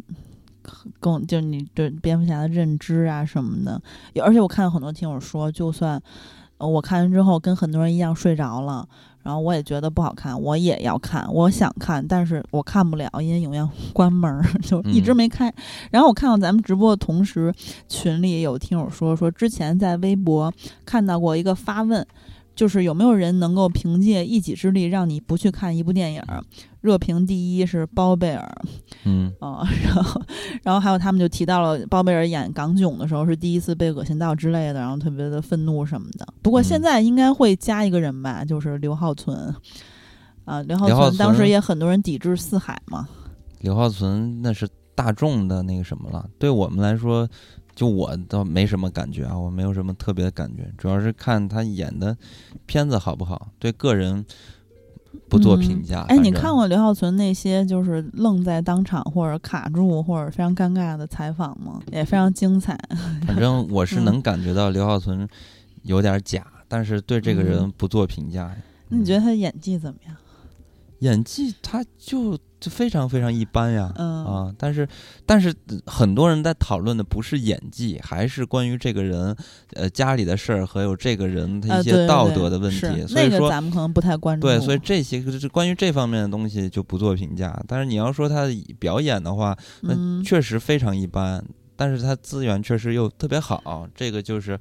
[1.00, 3.82] 更，就是你对蝙蝠侠的认知啊什么的。
[4.22, 6.00] 而且我看到很多听友说，就算
[6.58, 8.88] 呃我看完之后跟很多人一样睡着了，
[9.22, 15.52] 然后我也觉得不好看，我也要看，我想看，但是我看不了，因为影院关门儿，就一直嗯没开。
[15.90, 17.54] 然后我看到咱们直播的同时，
[17.88, 20.52] 群里有听友说说之前在微博
[20.84, 22.06] 看到过一个发问。
[22.54, 26.42] 就是有没有人能够凭借一己之力让你不去看一部电影儿？
[26.80, 28.62] 热评第一是包贝尔
[29.04, 30.22] 嗯啊、然后
[30.64, 36.26] 然后还有他们就提到了包贝尔演港囧的时候是第一次被恶心到之类的，然后特别的愤怒什么的。
[36.42, 39.54] 不过现嗯在应该会加一个人吧，就是刘浩存
[40.44, 43.08] 啊，刘浩存当时也很多人抵制四海嘛，
[43.60, 47.28] 刘浩存那是大众的那个什么了，对我们来说，
[47.74, 52.16] 就我倒没什么感觉啊，我没有什么特别的感觉，主要是看他演的
[52.66, 54.24] 片子好不好，对个人
[55.28, 56.02] 不做评价。
[56.08, 61.80] 哎，你看过刘浩存那些就是愣在当场或者卡住或者非常尴尬的采访吗？
[61.90, 62.78] 也非常精彩。
[63.26, 65.26] 反正我是嗯能感觉到刘浩存
[65.82, 68.54] 有点假，但是对这个人嗯不做评价。
[68.88, 70.14] 那你觉得得他演技怎么样？
[70.98, 73.92] 演技他就就非常非常一般呀？
[73.96, 74.88] 嗯啊，但是
[75.26, 75.52] 但是
[75.84, 79.36] 很多人在讨论的不是演技，还是关于这个人
[79.72, 83.04] 呃家里的事儿还有这个人他呃，一些道德的问题。
[83.08, 84.46] 所以说咱们可能不太关注。
[84.46, 87.60] 对，所以这些就是关于这方面的东西就不做评价。
[87.66, 91.44] 但是你要说他的表演的话，那嗯，确实非常一般，
[91.74, 94.56] 但是他资源确实又特别好，这个就是，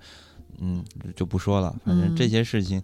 [0.60, 0.84] 嗯，
[1.16, 1.76] 就不说了。
[1.86, 2.82] 反正这嗯些事情，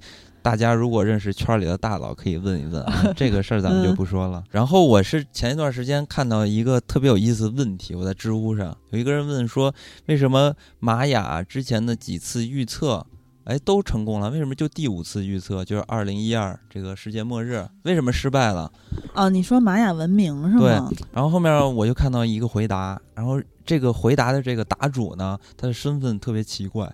[0.48, 3.04] 大家如果认识圈里的大佬，可以问一问啊。
[3.18, 4.42] 这个事儿咱们就嗯不说了。
[4.50, 9.76] 然后我是前一段时间看到一个特别有意思的问题，我在知乎上有一个人问说，
[10.06, 13.06] 为什么玛雅之前的几次预测？
[13.44, 18.72] 哎，都成功了，为什么就第五次预测，就是二零一二这个世界末日，为什么失败了？
[19.16, 20.90] 哦，你说玛雅文明是吗？
[20.90, 26.90] 对然后后面我就看到一个回答，然后这个回答的这个答主呢，他的身份特别奇怪，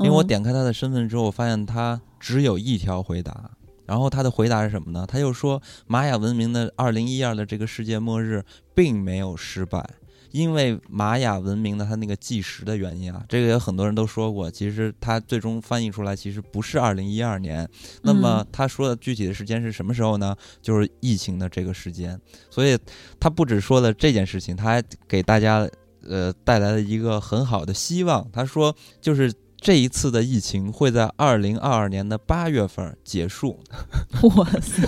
[0.00, 3.52] 因为我嗯点开他的身份之后，我发现他只有一条回答。
[3.86, 5.06] 然后他的回答是什么呢？
[5.06, 8.44] 他又说玛雅文明的二零一二的这个世界末日
[8.74, 9.88] 并没有失败，
[10.32, 17.68] 因为玛雅文明的它那个计时的原因啊，这个有很多人都说过，其实它最终翻译出来其实不是二零一二年，
[18.02, 20.34] 那么他说的具体的时间是什么时候呢？
[20.60, 22.20] 就是疫情的这个时间。
[22.50, 22.76] 所以
[23.20, 25.64] 他不只说了这件事情，他还给大家
[26.02, 28.28] 呃带来了一个很好的希望。
[28.32, 33.58] 他说，就是这一次的疫情会在二零二二年的八月份结束。
[34.36, 34.82] 哇塞！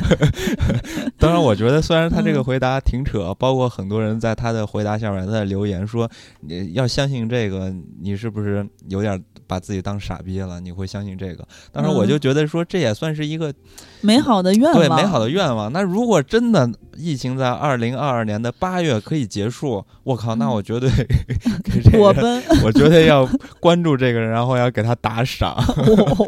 [1.18, 6.08] 当然，我觉得虽然他这个嗯回答挺扯，包括很多人在他的回答下面在留言说，
[6.40, 10.60] 你要相信这个，你是不是有点把自己当傻逼了？
[10.60, 11.44] 你会相信这个？
[11.72, 13.52] 当时我就嗯觉得说，这也算是一个
[14.02, 15.72] 美好的愿望，对美好的愿望。
[15.72, 20.88] 那如果真的疫情在二零二二年的八月可以结束，我靠，那嗯我绝对
[21.64, 21.98] 给这个。
[22.62, 23.26] 我绝对要
[23.60, 25.58] 关注这个人，然后要给他打赏。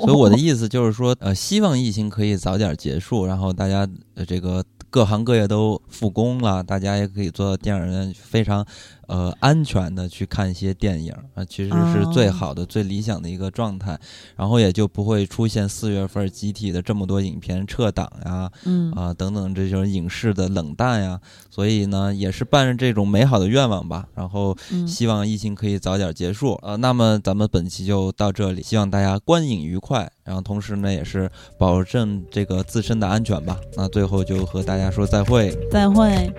[0.01, 8.65] 所以我的意思就是说，呃，希望疫情可以早点结束，然后大家呃这个各行各业都复工了，大家也可以做到电影院非常
[9.11, 13.99] 呃安全的去看一些电影啊、其实是最哦好的、最理想的一个状态，
[14.37, 21.21] 然后也就不会出现四月份集体的这么多影片撤档呀，嗯啊、等等这种影视的冷淡呀，
[21.51, 26.59] 所以呢，也是伴着这种美好的愿望吧，然后嗯，希望疫情可以早点结束。
[26.63, 33.59] 呃，那么咱们本期就到这里，希望大家观影愉快，然后同时呢，也是保证这个自身的安全吧。
[33.75, 35.57] 那最后就和大家说再会。
[35.71, 36.33] 再会。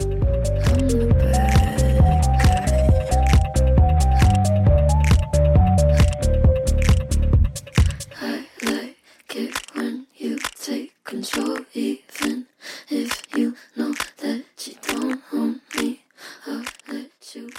[11.11, 12.47] control even
[12.89, 15.99] if you know that you don't own me.
[16.47, 17.49] I'll let you.